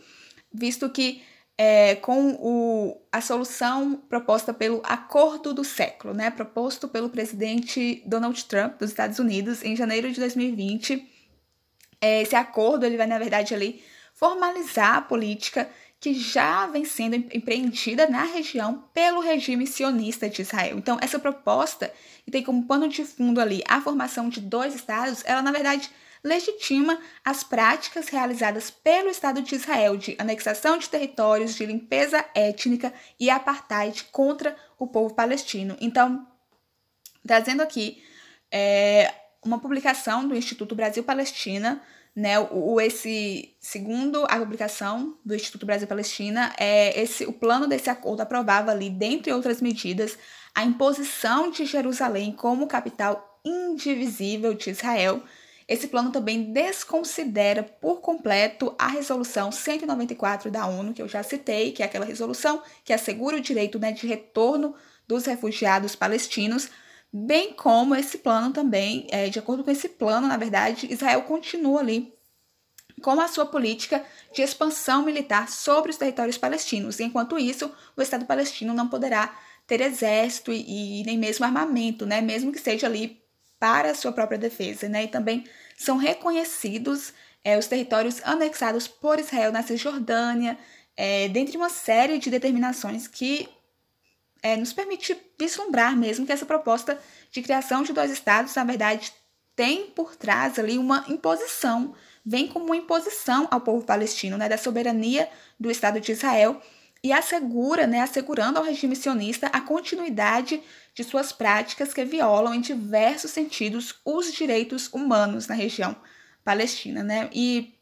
visto 0.53 0.91
que 0.91 1.23
é, 1.59 1.95
com 1.97 2.33
o, 2.33 3.01
a 3.11 3.21
solução 3.21 3.97
proposta 4.09 4.53
pelo 4.53 4.83
Acordo 4.85 5.55
do 5.55 5.65
Século, 5.65 6.13
né, 6.13 6.31
proposto 6.31 6.89
pelo 6.89 7.09
presidente 7.09 8.03
Donald 8.05 8.45
Trump 8.45 8.79
dos 8.79 8.91
Estados 8.91 9.19
Unidos 9.19 9.63
em 9.63 9.75
janeiro 9.75 10.13
de 10.13 10.21
2020, 10.21 11.09
é, 12.01 12.23
esse 12.23 12.37
acordo 12.37 12.85
ele 12.85 12.97
vai 12.97 13.07
na 13.07 13.19
verdade 13.19 13.55
ali 13.55 13.83
formalizar 14.13 14.97
a 14.97 15.03
política 15.03 15.69
que 16.07 16.15
já 16.15 16.69
vem 16.69 16.85
sendo 16.85 17.17
empreendida 17.17 18.09
na 18.09 18.23
região 18.23 18.85
pelo 18.95 19.19
regime 19.19 19.67
sionista 19.67 20.29
de 20.29 20.43
Israel. 20.43 20.79
Então, 20.79 20.97
essa 21.01 21.19
proposta, 21.19 21.93
que 22.25 22.31
tem 22.31 22.45
como 22.45 22.65
pano 22.65 22.87
de 22.87 23.05
fundo 23.05 23.41
ali 23.41 23.61
a 23.67 23.81
formação 23.81 24.29
de 24.29 24.41
dois 24.41 24.73
estados, 24.73 25.25
ela 25.25 25.43
na 25.43 25.51
verdade 25.51 25.91
legitima 26.23 26.97
as 27.25 27.43
práticas 27.43 28.07
realizadas 28.07 28.71
pelo 28.71 29.11
Estado 29.11 29.43
de 29.43 29.57
Israel 29.57 29.97
de 29.97 30.15
anexação 30.17 30.79
de 30.79 30.89
territórios, 30.89 31.57
de 31.57 31.67
limpeza 31.67 32.25
étnica 32.37 32.95
e 33.19 33.29
apartheid 33.29 34.05
contra 34.13 34.57
o 34.79 34.87
povo 34.87 35.13
palestino. 35.13 35.77
Então, 35.81 36.25
trazendo 37.27 37.63
aqui 37.63 38.01
é, 38.49 39.13
uma 39.45 39.59
publicação 39.59 40.29
do 40.29 40.37
Instituto 40.37 40.73
Brasil 40.73 41.03
Palestina 41.03 41.83
né, 42.17 42.41
o, 42.41 42.81
esse 42.81 43.55
segundo 43.61 44.25
a 44.25 44.39
publicação 44.39 45.19
do 45.23 45.35
Instituto 45.35 45.67
Brasil 45.67 45.87
Palestina, 45.87 46.51
é 46.59 46.99
esse 46.99 47.27
o 47.27 47.33
plano 47.33 47.67
desse 47.67 47.91
acordo 47.91 48.23
aprovava 48.23 48.71
ali, 48.71 48.89
dentre 48.89 49.31
outras 49.31 49.61
medidas, 49.61 50.17
a 50.55 50.65
imposição 50.65 51.51
de 51.51 51.67
Jerusalém 51.67 52.33
como 52.33 52.67
capital 52.67 53.39
indivisível 53.45 54.55
de 54.55 54.71
Israel. 54.71 55.23
Esse 55.69 55.89
plano 55.89 56.11
também 56.11 56.53
desconsidera 56.53 57.63
por 57.63 58.01
completo 58.01 58.75
a 58.79 58.89
resolução 58.89 59.53
194 59.53 60.51
da 60.51 60.65
ONU, 60.67 60.95
que 60.95 61.03
eu 61.03 61.09
já 61.09 61.23
citei, 61.23 61.73
que 61.73 61.83
é 61.83 61.87
aquela 61.87 62.07
resolução 62.07 62.63
que 62.83 62.95
assegura 62.95 63.37
o 63.37 63.41
direito 63.43 63.79
né, 63.79 63.93
de 63.93 64.07
retorno 64.07 64.75
dos 65.07 65.27
refugiados 65.27 65.95
palestinos, 65.95 66.71
bem 67.25 67.55
como 67.55 67.95
esse 67.95 68.19
plano 68.19 68.53
também, 68.53 69.07
é, 69.11 69.31
de 69.31 69.39
acordo 69.39 69.65
com 69.65 69.71
esse 69.71 69.89
plano, 69.89 70.29
na 70.29 70.37
verdade, 70.37 70.93
Israel 70.93 71.23
continua 71.23 71.81
ali 71.81 72.13
com 73.03 73.19
a 73.21 73.29
sua 73.29 73.47
política 73.47 74.05
de 74.35 74.43
expansão 74.43 75.03
militar 75.03 75.49
sobre 75.49 75.91
os 75.91 75.97
territórios 75.97 76.37
palestinos. 76.37 77.01
Enquanto 77.01 77.39
isso, 77.39 77.73
o 77.97 78.03
Estado 78.03 78.27
palestino 78.27 78.75
não 78.75 78.89
poderá 78.89 79.35
ter 79.67 79.81
exército 79.81 80.53
e, 80.53 81.01
e 81.01 81.05
nem 81.05 81.17
mesmo 81.17 81.45
armamento, 81.45 82.05
né, 82.05 82.21
mesmo 82.21 82.53
que 82.53 82.59
seja 82.59 82.87
ali 82.87 83.23
para 83.59 83.91
a 83.91 83.95
sua 83.95 84.13
própria 84.13 84.39
defesa, 84.39 84.87
né? 84.87 85.05
E 85.05 85.09
também 85.09 85.45
são 85.79 85.97
reconhecidos 85.97 87.15
é, 87.43 87.57
os 87.57 87.67
territórios 87.67 88.21
anexados 88.25 88.87
por 88.87 89.19
Israel 89.19 89.51
na 89.51 89.63
Cisjordânia, 89.63 90.59
é, 90.95 91.29
dentre 91.29 91.57
uma 91.57 91.71
série 91.71 92.19
de 92.19 92.29
determinações 92.31 93.09
que 93.09 93.49
é, 94.43 94.57
nos 94.57 94.73
permite 94.73 95.17
vislumbrar 95.39 95.97
mesmo 95.97 96.27
que 96.27 96.33
essa 96.33 96.47
proposta 96.47 96.99
de 97.31 97.43
criação 97.43 97.83
de 97.83 97.93
dois 97.93 98.11
estados, 98.11 98.55
na 98.55 98.65
verdade, 98.65 99.13
tem 99.55 99.87
por 99.87 100.17
trás 100.17 100.59
ali 100.59 100.79
uma 100.79 101.05
imposição 101.09 101.95
vem 102.27 102.49
como 102.49 102.65
uma 102.67 102.77
imposição 102.77 103.47
ao 103.53 103.61
povo 103.61 103.87
palestino, 103.87 104.37
né, 104.37 104.49
da 104.49 104.59
soberania 104.59 105.29
do 105.59 105.71
Estado 105.71 106.01
de 106.01 106.11
Israel 106.11 106.61
e 107.01 107.13
assegura, 107.13 107.87
né, 107.87 108.01
assegurando 108.01 108.59
ao 108.59 108.65
regime 108.65 108.97
sionista 108.97 109.47
a 109.53 109.61
continuidade 109.61 110.61
de 110.93 111.05
suas 111.05 111.31
práticas 111.31 111.95
que 111.95 112.05
violam 112.05 112.53
em 112.53 112.61
diversos 112.61 113.31
sentidos 113.31 113.95
os 114.05 114.33
direitos 114.33 114.89
humanos 114.93 115.47
na 115.47 115.55
região 115.55 115.95
palestina, 116.43 117.05
né? 117.05 117.31
E 117.33 117.73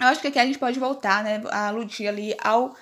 eu 0.00 0.06
acho 0.06 0.20
que 0.20 0.28
aqui 0.28 0.38
a 0.38 0.46
gente 0.46 0.58
pode 0.58 0.78
voltar, 0.78 1.22
né, 1.22 1.42
a 1.50 1.68
aludir 1.68 2.08
ali 2.08 2.34
ao 2.42 2.74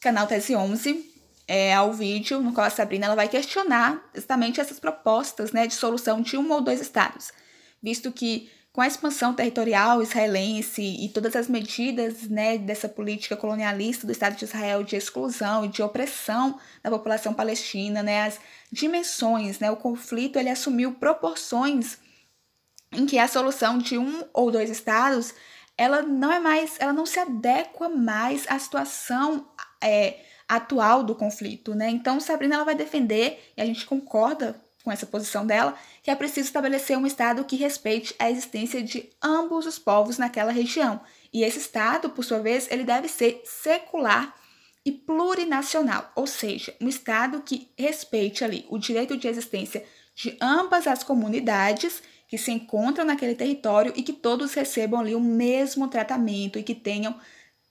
canal 0.00 0.26
Tese 0.26 0.56
11, 0.56 1.15
é, 1.48 1.74
ao 1.74 1.92
vídeo 1.92 2.40
no 2.40 2.52
qual 2.52 2.66
a 2.66 2.70
Sabrina 2.70 3.06
ela 3.06 3.14
vai 3.14 3.28
questionar 3.28 4.02
exatamente 4.14 4.60
essas 4.60 4.80
propostas, 4.80 5.52
né, 5.52 5.66
de 5.66 5.74
solução 5.74 6.20
de 6.20 6.36
um 6.36 6.50
ou 6.50 6.60
dois 6.60 6.80
estados, 6.80 7.32
visto 7.82 8.10
que 8.10 8.50
com 8.72 8.82
a 8.82 8.86
expansão 8.86 9.32
territorial 9.32 10.02
israelense 10.02 10.82
e 10.82 11.08
todas 11.08 11.34
as 11.34 11.48
medidas 11.48 12.28
né, 12.28 12.58
dessa 12.58 12.86
política 12.86 13.34
colonialista 13.34 14.06
do 14.06 14.12
Estado 14.12 14.36
de 14.36 14.44
Israel 14.44 14.82
de 14.82 14.96
exclusão 14.96 15.64
e 15.64 15.68
de 15.68 15.82
opressão 15.82 16.60
da 16.82 16.90
população 16.90 17.32
palestina, 17.32 18.02
né, 18.02 18.26
as 18.26 18.38
dimensões, 18.70 19.58
né, 19.60 19.70
o 19.70 19.76
conflito 19.76 20.38
ele 20.38 20.50
assumiu 20.50 20.92
proporções 20.92 21.96
em 22.92 23.06
que 23.06 23.18
a 23.18 23.26
solução 23.26 23.78
de 23.78 23.96
um 23.96 24.24
ou 24.34 24.50
dois 24.50 24.68
estados 24.68 25.32
ela 25.78 26.02
não 26.02 26.30
é 26.30 26.38
mais, 26.38 26.76
ela 26.78 26.92
não 26.92 27.06
se 27.06 27.18
adequa 27.18 27.88
mais 27.88 28.44
à 28.46 28.58
situação 28.58 29.48
é, 29.82 30.20
atual 30.48 31.02
do 31.02 31.14
conflito, 31.14 31.74
né? 31.74 31.90
Então 31.90 32.20
Sabrina 32.20 32.56
ela 32.56 32.64
vai 32.64 32.74
defender 32.74 33.52
e 33.56 33.60
a 33.60 33.66
gente 33.66 33.86
concorda 33.86 34.60
com 34.86 34.92
essa 34.92 35.04
posição 35.04 35.44
dela, 35.44 35.76
que 36.00 36.12
é 36.12 36.14
preciso 36.14 36.46
estabelecer 36.46 36.96
um 36.96 37.06
Estado 37.06 37.44
que 37.44 37.56
respeite 37.56 38.14
a 38.20 38.30
existência 38.30 38.80
de 38.80 39.10
ambos 39.20 39.66
os 39.66 39.80
povos 39.80 40.16
naquela 40.16 40.52
região. 40.52 41.00
E 41.32 41.42
esse 41.42 41.58
Estado, 41.58 42.10
por 42.10 42.24
sua 42.24 42.38
vez, 42.38 42.70
ele 42.70 42.84
deve 42.84 43.08
ser 43.08 43.42
secular 43.44 44.32
e 44.84 44.92
plurinacional, 44.92 46.12
ou 46.14 46.28
seja, 46.28 46.72
um 46.80 46.88
Estado 46.88 47.42
que 47.42 47.68
respeite 47.76 48.44
ali 48.44 48.64
o 48.68 48.78
direito 48.78 49.16
de 49.16 49.26
existência 49.26 49.84
de 50.14 50.36
ambas 50.40 50.86
as 50.86 51.02
comunidades 51.02 52.00
que 52.28 52.38
se 52.38 52.52
encontram 52.52 53.04
naquele 53.04 53.34
território 53.34 53.92
e 53.96 54.04
que 54.04 54.12
todos 54.12 54.54
recebam 54.54 55.00
ali 55.00 55.16
o 55.16 55.20
mesmo 55.20 55.88
tratamento 55.88 56.60
e 56.60 56.62
que 56.62 56.74
tenham 56.76 57.18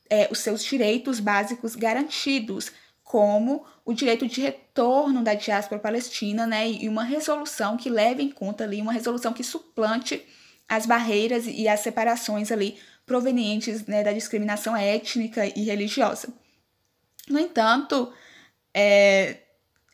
é, 0.09 0.27
os 0.31 0.39
seus 0.39 0.63
direitos 0.63 1.19
básicos 1.19 1.75
garantidos, 1.75 2.71
como 3.03 3.65
o 3.85 3.93
direito 3.93 4.27
de 4.27 4.41
retorno 4.41 5.23
da 5.23 5.33
diáspora 5.33 5.79
palestina, 5.79 6.47
né, 6.47 6.69
e 6.69 6.89
uma 6.89 7.03
resolução 7.03 7.77
que 7.77 7.89
leve 7.89 8.23
em 8.23 8.31
conta 8.31 8.63
ali, 8.63 8.81
uma 8.81 8.93
resolução 8.93 9.31
que 9.31 9.43
suplante 9.43 10.25
as 10.67 10.85
barreiras 10.85 11.45
e 11.47 11.67
as 11.67 11.81
separações 11.81 12.51
ali 12.51 12.77
provenientes 13.05 13.85
né, 13.85 14.03
da 14.03 14.11
discriminação 14.11 14.75
étnica 14.75 15.45
e 15.45 15.63
religiosa. 15.63 16.33
No 17.29 17.39
entanto, 17.39 18.11
é, 18.73 19.37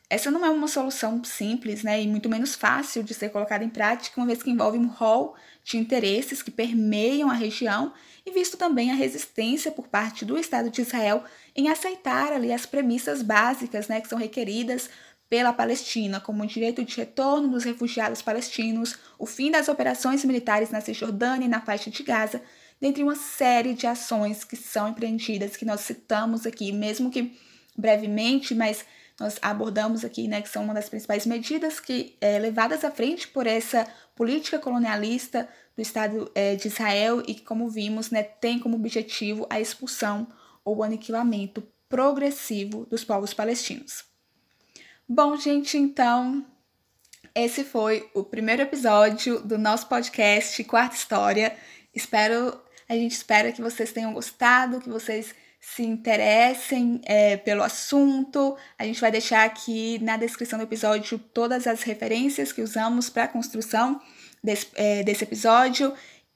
essa 0.08 0.30
não 0.30 0.44
é 0.44 0.50
uma 0.50 0.68
solução 0.68 1.22
simples, 1.22 1.82
né, 1.82 2.02
e 2.02 2.08
muito 2.08 2.28
menos 2.28 2.54
fácil 2.54 3.02
de 3.02 3.12
ser 3.12 3.30
colocada 3.30 3.64
em 3.64 3.68
prática, 3.68 4.20
uma 4.20 4.26
vez 4.26 4.42
que 4.42 4.50
envolve 4.50 4.78
um 4.78 4.88
rol 4.88 5.34
de 5.62 5.76
interesses 5.76 6.42
que 6.42 6.50
permeiam 6.50 7.30
a 7.30 7.34
região 7.34 7.92
e 8.24 8.30
visto 8.30 8.56
também 8.56 8.90
a 8.90 8.94
resistência 8.94 9.72
por 9.72 9.88
parte 9.88 10.24
do 10.24 10.38
Estado 10.38 10.70
de 10.70 10.82
Israel 10.82 11.24
em 11.54 11.68
aceitar 11.68 12.32
ali 12.32 12.52
as 12.52 12.66
premissas 12.66 13.22
básicas 13.22 13.88
né, 13.88 14.00
que 14.00 14.08
são 14.08 14.18
requeridas 14.18 14.88
pela 15.28 15.52
Palestina, 15.52 16.20
como 16.20 16.42
o 16.42 16.46
direito 16.46 16.84
de 16.84 16.94
retorno 16.94 17.48
dos 17.48 17.64
refugiados 17.64 18.20
palestinos, 18.20 18.98
o 19.18 19.24
fim 19.24 19.50
das 19.50 19.66
operações 19.66 20.24
militares 20.24 20.70
na 20.70 20.80
Cisjordânia 20.80 21.46
e 21.46 21.48
na 21.48 21.60
faixa 21.60 21.90
de 21.90 22.02
Gaza, 22.02 22.42
dentre 22.78 23.02
uma 23.02 23.16
série 23.16 23.72
de 23.72 23.86
ações 23.86 24.44
que 24.44 24.56
são 24.56 24.88
empreendidas, 24.88 25.56
que 25.56 25.64
nós 25.64 25.80
citamos 25.80 26.46
aqui, 26.46 26.70
mesmo 26.70 27.10
que 27.10 27.34
brevemente, 27.74 28.54
mas 28.54 28.84
nós 29.18 29.38
abordamos 29.40 30.04
aqui, 30.04 30.28
né, 30.28 30.42
que 30.42 30.48
são 30.48 30.64
uma 30.64 30.74
das 30.74 30.88
principais 30.88 31.24
medidas 31.24 31.80
que 31.80 32.16
é, 32.20 32.38
levadas 32.38 32.84
à 32.84 32.90
frente 32.90 33.28
por 33.28 33.46
essa 33.46 33.86
política 34.14 34.58
colonialista 34.58 35.48
do 35.76 35.82
Estado 35.82 36.30
é, 36.34 36.54
de 36.54 36.68
Israel 36.68 37.22
e 37.26 37.34
que, 37.34 37.42
como 37.42 37.68
vimos, 37.68 38.10
né, 38.10 38.22
tem 38.22 38.58
como 38.58 38.76
objetivo 38.76 39.46
a 39.48 39.60
expulsão 39.60 40.26
ou 40.64 40.78
o 40.78 40.82
aniquilamento 40.82 41.62
progressivo 41.88 42.86
dos 42.86 43.04
povos 43.04 43.34
palestinos. 43.34 44.04
Bom, 45.08 45.36
gente, 45.36 45.76
então 45.76 46.44
esse 47.34 47.64
foi 47.64 48.08
o 48.14 48.22
primeiro 48.22 48.62
episódio 48.62 49.40
do 49.40 49.58
nosso 49.58 49.86
podcast 49.88 50.62
Quarta 50.64 50.96
História. 50.96 51.56
Espero, 51.94 52.60
a 52.88 52.94
gente 52.94 53.12
espera 53.12 53.52
que 53.52 53.62
vocês 53.62 53.92
tenham 53.92 54.12
gostado, 54.12 54.80
que 54.80 54.88
vocês 54.88 55.34
se 55.60 55.82
interessem 55.82 57.00
é, 57.04 57.36
pelo 57.36 57.62
assunto. 57.62 58.56
A 58.78 58.84
gente 58.84 59.00
vai 59.00 59.10
deixar 59.10 59.44
aqui 59.44 59.98
na 60.02 60.16
descrição 60.16 60.58
do 60.58 60.64
episódio 60.64 61.18
todas 61.18 61.66
as 61.66 61.82
referências 61.82 62.52
que 62.52 62.60
usamos 62.60 63.08
para 63.08 63.24
a 63.24 63.28
construção 63.28 64.00
desse, 64.42 64.66
é, 64.74 65.02
desse 65.02 65.24
episódio. 65.24 65.92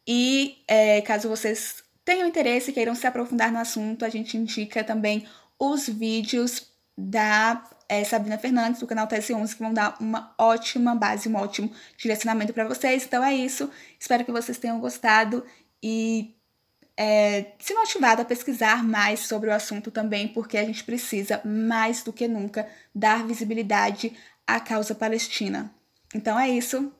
E 0.07 0.59
é, 0.69 1.01
caso 1.03 1.29
vocês 1.29 1.83
tenham 2.05 2.29
interesse 2.29 2.71
e 2.71 2.75
queiram 2.75 2.95
se 2.95 3.07
aprofundar 3.07 3.51
no 3.51 3.59
assunto, 3.59 4.05
a 4.05 4.09
gente 4.09 4.37
indica 4.37 4.85
também 4.85 5.27
os 5.59 5.89
vídeos 5.89 6.71
da 6.97 7.63
é, 7.89 8.05
Sabrina 8.05 8.39
Fernandes, 8.39 8.81
do 8.81 8.87
canal 8.87 9.07
TS11, 9.07 9.55
que 9.55 9.63
vão 9.63 9.75
dar 9.75 9.97
uma 10.01 10.35
ótima 10.39 10.95
base, 10.95 11.29
um 11.29 11.37
ótimo 11.37 11.71
direcionamento 11.97 12.53
para 12.53 12.67
vocês. 12.67 13.05
Então 13.05 13.23
é 13.23 13.35
isso. 13.35 13.71
Espero 13.99 14.25
que 14.25 14.33
vocês 14.33 14.59
tenham 14.59 14.79
gostado 14.81 15.45
e 15.83 16.35
é, 16.97 17.53
se 17.59 17.75
motivado 17.75 18.23
a 18.23 18.25
pesquisar 18.25 18.83
mais 18.83 19.21
sobre 19.21 19.51
o 19.51 19.53
assunto 19.53 19.91
também, 19.91 20.29
porque 20.29 20.57
a 20.57 20.65
gente 20.65 20.83
precisa, 20.83 21.41
mais 21.45 22.03
do 22.03 22.13
que 22.13 22.27
nunca, 22.27 22.67
dar 22.95 23.27
visibilidade 23.27 24.17
à 24.47 24.59
causa 24.59 24.95
palestina. 24.95 25.71
Então 26.15 26.39
é 26.39 26.49
isso. 26.49 26.93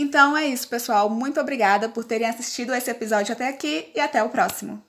Então 0.00 0.34
é 0.34 0.46
isso, 0.46 0.66
pessoal. 0.66 1.10
Muito 1.10 1.38
obrigada 1.38 1.86
por 1.88 2.04
terem 2.04 2.26
assistido 2.26 2.74
esse 2.74 2.90
episódio 2.90 3.34
até 3.34 3.48
aqui 3.48 3.92
e 3.94 4.00
até 4.00 4.22
o 4.22 4.30
próximo. 4.30 4.82